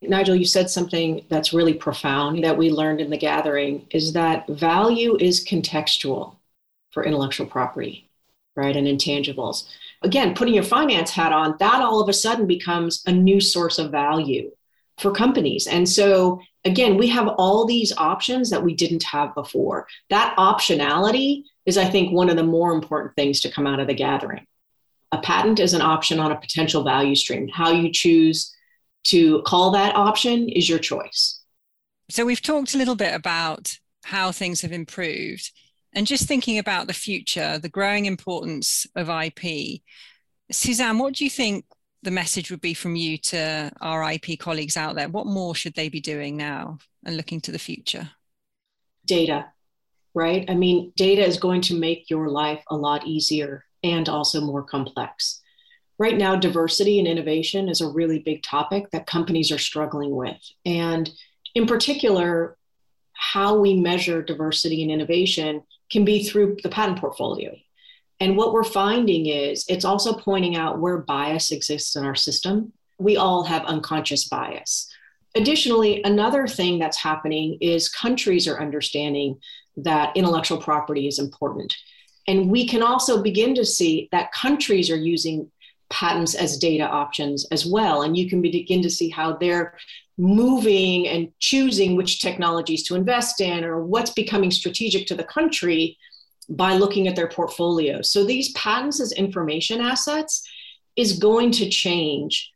Nigel, 0.03 0.35
you 0.35 0.45
said 0.45 0.69
something 0.69 1.25
that's 1.29 1.53
really 1.53 1.75
profound 1.75 2.43
that 2.45 2.59
we 2.59 2.71
learned 2.71 3.01
in 3.01 3.11
the 3.11 3.17
gathering 3.17 3.87
is 3.91 4.12
that 4.12 4.47
value 4.49 5.17
is 5.19 5.45
contextual 5.45 6.37
for 6.91 7.05
intellectual 7.05 7.47
property, 7.47 8.11
right? 8.57 8.77
And 8.77 8.87
intangibles. 8.87 9.69
Again, 10.03 10.35
putting 10.35 10.55
your 10.55 10.65
finance 10.65 11.11
hat 11.11 11.33
on, 11.33 11.57
that 11.59 11.81
all 11.81 12.01
of 12.01 12.09
a 12.09 12.12
sudden 12.12 12.47
becomes 12.47 13.03
a 13.07 13.12
new 13.12 13.41
source 13.41 13.79
of 13.79 13.91
value 13.91 14.51
for 14.99 15.12
companies. 15.12 15.67
And 15.67 15.88
so, 15.88 16.41
again, 16.65 16.97
we 16.97 17.07
have 17.09 17.29
all 17.38 17.65
these 17.65 17.97
options 17.97 18.51
that 18.51 18.62
we 18.62 18.75
didn't 18.75 19.05
have 19.05 19.35
before. 19.35 19.87
That 20.11 20.35
optionality 20.37 21.45
is, 21.65 21.79
I 21.79 21.85
think, 21.85 22.12
one 22.12 22.29
of 22.29 22.37
the 22.37 22.43
more 22.43 22.73
important 22.73 23.15
things 23.15 23.41
to 23.41 23.51
come 23.51 23.67
out 23.67 23.81
of 23.81 23.87
the 23.87 23.95
gathering. 23.95 24.47
A 25.12 25.19
patent 25.19 25.61
is 25.61 25.75
an 25.75 25.83
option 25.83 26.19
on 26.19 26.33
a 26.33 26.41
potential 26.41 26.83
value 26.83 27.15
stream. 27.15 27.49
How 27.49 27.71
you 27.71 27.93
choose 27.93 28.55
to 29.05 29.43
call 29.43 29.71
that 29.73 29.95
option 29.95 30.49
is 30.49 30.69
your 30.69 30.79
choice. 30.79 31.41
So 32.09 32.25
we've 32.25 32.43
talked 32.43 32.75
a 32.75 32.79
little 32.79 32.95
bit 32.95 33.15
about 33.15 33.79
how 34.05 34.33
things 34.33 34.61
have 34.61 34.73
improved 34.73 35.51
and 35.95 36.07
just 36.07 36.27
thinking 36.27 36.59
about 36.59 36.87
the 36.87 36.93
future, 36.93 37.59
the 37.59 37.69
growing 37.69 38.07
importance 38.07 38.87
of 38.97 39.09
IP. 39.09 39.81
Suzanne, 40.51 40.99
what 40.99 41.15
do 41.15 41.25
you 41.25 41.31
think 41.31 41.65
the 42.03 42.11
message 42.11 42.51
would 42.51 42.61
be 42.61 42.75
from 42.75 42.97
you 42.97 43.17
to 43.17 43.71
our 43.81 44.12
IP 44.12 44.38
colleagues 44.38 44.77
out 44.77 44.97
there? 44.97 45.09
What 45.09 45.27
more 45.27 45.55
should 45.55 45.75
they 45.75 45.88
be 45.88 46.01
doing 46.01 46.37
now 46.37 46.79
and 47.05 47.17
looking 47.17 47.41
to 47.43 47.53
the 47.53 47.59
future? 47.59 48.11
Data, 49.05 49.47
right? 50.15 50.45
I 50.49 50.55
mean, 50.55 50.93
data 50.97 51.25
is 51.25 51.37
going 51.37 51.61
to 51.62 51.79
make 51.79 52.11
your 52.11 52.29
life 52.29 52.62
a 52.69 52.77
lot 52.77 53.07
easier 53.07 53.65
and 53.83 54.09
also 54.09 54.41
more 54.41 54.62
complex 54.62 55.42
right 56.03 56.19
now, 56.19 56.35
diversity 56.35 56.99
and 56.99 57.07
innovation 57.07 57.69
is 57.69 57.81
a 57.81 57.87
really 57.87 58.19
big 58.19 58.43
topic 58.43 58.91
that 58.91 59.07
companies 59.07 59.53
are 59.53 59.59
struggling 59.59 60.17
with. 60.17 60.37
And 60.67 61.09
in 61.55 61.65
particular, 61.65 62.57
how 63.12 63.57
we 63.57 63.81
measure 63.81 64.21
diversity 64.21 64.83
and 64.83 64.91
innovation 64.91 65.62
can 65.93 66.05
be 66.05 66.25
through 66.25 66.57
the 66.65 66.69
patent 66.69 66.99
portfolio. 66.99 67.55
And 68.19 68.37
what 68.37 68.53
we're 68.53 68.65
finding 68.65 69.27
is 69.27 69.65
it's 69.69 69.85
also 69.85 70.12
pointing 70.15 70.57
out 70.57 70.81
where 70.81 70.99
bias 70.99 71.53
exists 71.53 71.95
in 71.95 72.05
our 72.05 72.17
system. 72.17 72.73
We 72.99 73.17
all 73.17 73.45
have 73.45 73.65
unconscious 73.67 74.29
bias. 74.29 74.88
Additionally, 75.37 76.03
another 76.03 76.49
thing 76.49 76.81
that's 76.81 76.99
happening 76.99 77.59
is 77.61 77.88
countries 77.88 78.49
are 78.49 78.61
understanding 78.61 79.38
that 79.77 80.17
intellectual 80.17 80.61
property 80.61 81.07
is 81.07 81.21
important. 81.21 81.73
And 82.27 82.51
we 82.51 82.67
can 82.67 82.83
also 82.83 83.23
begin 83.23 83.55
to 83.55 83.65
see 83.65 84.09
that 84.11 84.33
countries 84.33 84.91
are 84.91 84.97
using 84.97 85.49
patents 85.93 86.35
as 86.35 86.57
data 86.57 86.85
options 86.85 87.47
as 87.53 87.67
well. 87.67 88.03
And 88.03 88.17
you 88.17 88.29
can 88.29 88.41
begin 88.41 88.83
to 88.83 88.91
see 88.91 89.11
how 89.11 89.35
they're 89.37 89.77
moving 90.19 91.07
and 91.07 91.29
choosing 91.39 91.97
which 91.97 92.21
technologies 92.21 92.83
to 92.85 92.95
invest 92.95 93.41
in 93.41 93.63
or 93.63 93.85
what's 93.85 94.11
becoming 94.11 94.51
strategic 94.51 95.07
to 95.07 95.15
the 95.15 95.25
country 95.25 95.99
by 96.49 96.75
looking 96.75 97.07
at 97.09 97.17
their 97.17 97.29
portfolio. 97.29 98.03
So 98.03 98.25
these 98.25 98.53
patents 98.53 99.01
as 99.01 99.13
information 99.13 99.81
assets 99.81 100.43
is 100.97 101.19
going 101.19 101.53
to 101.53 101.69
change 101.69 102.51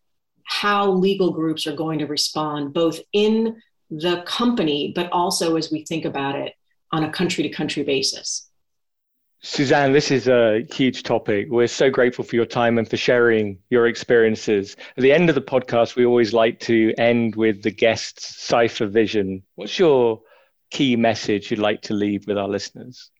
how 0.44 0.90
legal 0.90 1.30
groups 1.30 1.66
are 1.66 1.76
going 1.76 1.98
to 1.98 2.06
respond, 2.06 2.72
both 2.72 3.00
in 3.12 3.60
the 3.90 4.22
company, 4.26 4.92
but 4.94 5.10
also 5.12 5.56
as 5.56 5.70
we 5.70 5.84
think 5.84 6.04
about 6.04 6.36
it 6.36 6.54
on 6.92 7.04
a 7.04 7.12
country 7.12 7.42
to 7.42 7.48
country 7.48 7.82
basis. 7.82 8.48
Suzanne, 9.46 9.92
this 9.92 10.10
is 10.10 10.26
a 10.26 10.66
huge 10.72 11.04
topic. 11.04 11.46
We're 11.48 11.68
so 11.68 11.88
grateful 11.88 12.24
for 12.24 12.34
your 12.34 12.46
time 12.46 12.78
and 12.78 12.90
for 12.90 12.96
sharing 12.96 13.58
your 13.70 13.86
experiences. 13.86 14.76
At 14.96 15.02
the 15.02 15.12
end 15.12 15.28
of 15.28 15.36
the 15.36 15.40
podcast, 15.40 15.94
we 15.94 16.04
always 16.04 16.32
like 16.34 16.58
to 16.60 16.92
end 16.98 17.36
with 17.36 17.62
the 17.62 17.70
guest's 17.70 18.42
cipher 18.42 18.86
vision. 18.86 19.44
What's 19.54 19.78
your 19.78 20.20
key 20.70 20.96
message 20.96 21.52
you'd 21.52 21.60
like 21.60 21.80
to 21.82 21.94
leave 21.94 22.26
with 22.26 22.36
our 22.36 22.48
listeners? 22.48 23.10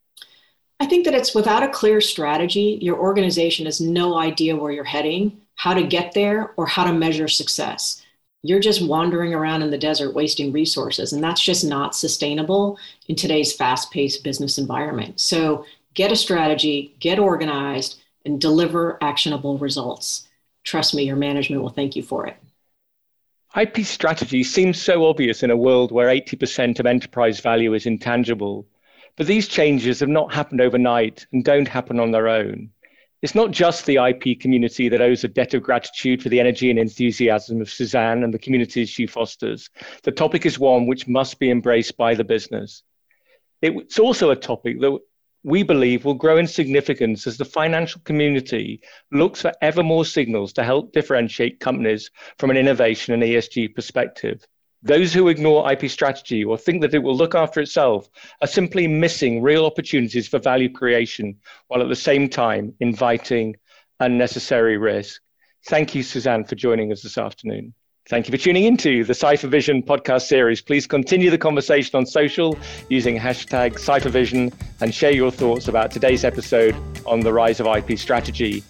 I 0.81 0.87
think 0.87 1.05
that 1.05 1.15
it's 1.15 1.33
without 1.33 1.63
a 1.63 1.69
clear 1.69 2.01
strategy, 2.01 2.81
your 2.83 2.99
organization 2.99 3.67
has 3.67 3.81
no 3.81 4.19
idea 4.19 4.57
where 4.57 4.73
you're 4.73 4.83
heading, 4.83 5.41
how 5.55 5.75
to 5.75 5.87
get 5.87 6.13
there, 6.13 6.55
or 6.57 6.67
how 6.67 6.85
to 6.85 6.93
measure 6.93 7.29
success. 7.29 8.03
You're 8.43 8.61
just 8.61 8.85
wandering 8.85 9.33
around 9.33 9.63
in 9.63 9.71
the 9.71 9.79
desert 9.79 10.13
wasting 10.13 10.53
resources, 10.53 11.13
and 11.13 11.23
that's 11.23 11.41
just 11.41 11.65
not 11.65 11.95
sustainable 11.95 12.79
in 13.07 13.15
today's 13.15 13.53
fast 13.53 13.93
paced 13.93 14.25
business 14.25 14.59
environment. 14.59 15.21
So, 15.21 15.65
get 15.97 16.13
a 16.13 16.17
strategy, 16.17 16.95
get 17.01 17.19
organized, 17.19 18.01
and 18.25 18.41
deliver 18.41 18.99
actionable 19.01 19.59
results. 19.59 20.29
Trust 20.63 20.95
me, 20.95 21.03
your 21.05 21.17
management 21.17 21.63
will 21.63 21.71
thank 21.71 21.97
you 21.97 22.03
for 22.03 22.27
it. 22.27 22.37
IP 23.57 23.79
strategy 23.87 24.45
seems 24.45 24.81
so 24.81 25.07
obvious 25.07 25.43
in 25.43 25.51
a 25.51 25.57
world 25.57 25.91
where 25.91 26.09
80% 26.09 26.79
of 26.79 26.87
enterprise 26.87 27.41
value 27.41 27.73
is 27.73 27.87
intangible, 27.87 28.67
but 29.17 29.27
these 29.27 29.49
changes 29.49 30.01
have 30.01 30.11
not 30.11 30.35
happened 30.35 30.61
overnight 30.61 31.27
and 31.33 31.45
don't 31.45 31.67
happen 31.67 31.99
on 31.99 32.11
their 32.11 32.29
own. 32.29 32.71
It's 33.23 33.35
not 33.35 33.51
just 33.51 33.87
the 33.87 33.97
IP 33.97 34.39
community 34.39 34.91
that 34.91 35.01
owes 35.01 35.25
a 35.25 35.29
debt 35.29 35.55
of 35.55 35.63
gratitude 35.63 36.23
for 36.23 36.29
the 36.29 36.39
energy 36.39 36.69
and 36.69 36.79
enthusiasm 36.79 37.63
of 37.63 37.71
Suzanne 37.71 38.23
and 38.23 38.35
the 38.35 38.39
communities 38.39 38.91
she 38.91 39.07
fosters. 39.07 39.71
The 40.03 40.13
topic 40.13 40.45
is 40.45 40.59
one 40.59 40.87
which 40.87 41.09
must 41.09 41.39
be 41.39 41.51
embraced 41.51 41.97
by 41.97 42.15
the 42.15 42.25
business. 42.25 42.83
It's 43.63 43.99
also 43.99 44.31
a 44.31 44.37
topic 44.37 44.81
that 44.81 44.99
we 45.47 45.63
believe 45.63 46.05
will 46.05 46.13
grow 46.15 46.39
in 46.39 46.47
significance 46.49 47.25
as 47.25 47.37
the 47.37 47.45
financial 47.45 48.01
community 48.01 48.81
looks 49.13 49.43
for 49.43 49.53
ever 49.63 49.81
more 49.81 50.05
signals 50.05 50.53
to 50.53 50.65
help 50.65 50.93
differentiate 50.93 51.61
companies 51.61 52.11
from 52.37 52.51
an 52.51 52.57
innovation 52.57 53.15
and 53.15 53.23
ESG 53.23 53.73
perspective. 53.73 54.45
Those 54.83 55.15
who 55.15 55.29
ignore 55.29 55.71
IP 55.71 55.89
strategy 55.89 56.45
or 56.45 56.59
think 56.59 56.83
that 56.83 56.95
it 56.95 56.99
will 56.99 57.17
look 57.17 57.37
after 57.37 57.61
itself 57.61 58.09
are 58.41 58.49
simply 58.49 58.89
missing 58.89 59.41
real 59.41 59.65
opportunities 59.65 60.27
for 60.27 60.41
value 60.41 60.69
creation 60.69 61.37
while 61.69 61.81
at 61.81 61.89
the 61.89 61.95
same 61.95 62.29
time 62.29 62.75
inviting 62.81 63.55
unnecessary 64.01 64.79
risk. 64.79 65.23
Thank 65.69 65.95
you, 65.95 66.03
Suzanne, 66.03 66.45
for 66.45 66.57
joining 66.57 66.91
us 66.91 67.03
this 67.03 67.19
afternoon. 67.19 67.73
Thank 68.09 68.29
you 68.29 68.31
for 68.31 68.39
tuning 68.39 68.63
into 68.63 69.03
the 69.03 69.15
Ciphervision 69.15 69.85
podcast 69.85 70.29
series. 70.29 70.61
Please 70.61 70.87
continue 70.87 71.29
the 71.29 71.39
conversation 71.39 71.97
on 71.97 72.07
social 72.07 72.57
using 72.89 73.19
hashtag 73.19 73.73
Ciphervision 73.73 74.55
and 74.81 74.95
share 74.95 75.11
your 75.11 75.33
thoughts 75.33 75.67
about 75.67 75.91
today's 75.91 76.25
episode 76.25 76.77
on 77.05 77.19
the 77.19 77.33
rise 77.33 77.59
of 77.59 77.67
IP 77.67 77.99
strategy. 77.99 78.63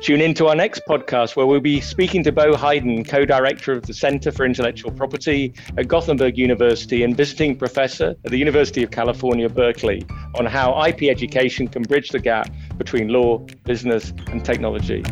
Tune 0.00 0.20
in 0.20 0.32
to 0.34 0.46
our 0.46 0.54
next 0.54 0.82
podcast 0.88 1.34
where 1.34 1.44
we'll 1.44 1.58
be 1.58 1.80
speaking 1.80 2.22
to 2.22 2.30
Bo 2.30 2.52
Heiden, 2.52 3.08
co 3.08 3.24
director 3.24 3.72
of 3.72 3.82
the 3.84 3.94
Center 3.94 4.30
for 4.30 4.46
Intellectual 4.46 4.92
Property 4.92 5.52
at 5.76 5.88
Gothenburg 5.88 6.38
University 6.38 7.02
and 7.02 7.16
visiting 7.16 7.56
professor 7.56 8.14
at 8.24 8.30
the 8.30 8.38
University 8.38 8.84
of 8.84 8.92
California, 8.92 9.48
Berkeley, 9.48 10.06
on 10.36 10.46
how 10.46 10.80
IP 10.84 11.10
education 11.10 11.66
can 11.66 11.82
bridge 11.82 12.10
the 12.10 12.20
gap 12.20 12.48
between 12.78 13.08
law, 13.08 13.38
business, 13.64 14.12
and 14.28 14.44
technology. 14.44 15.02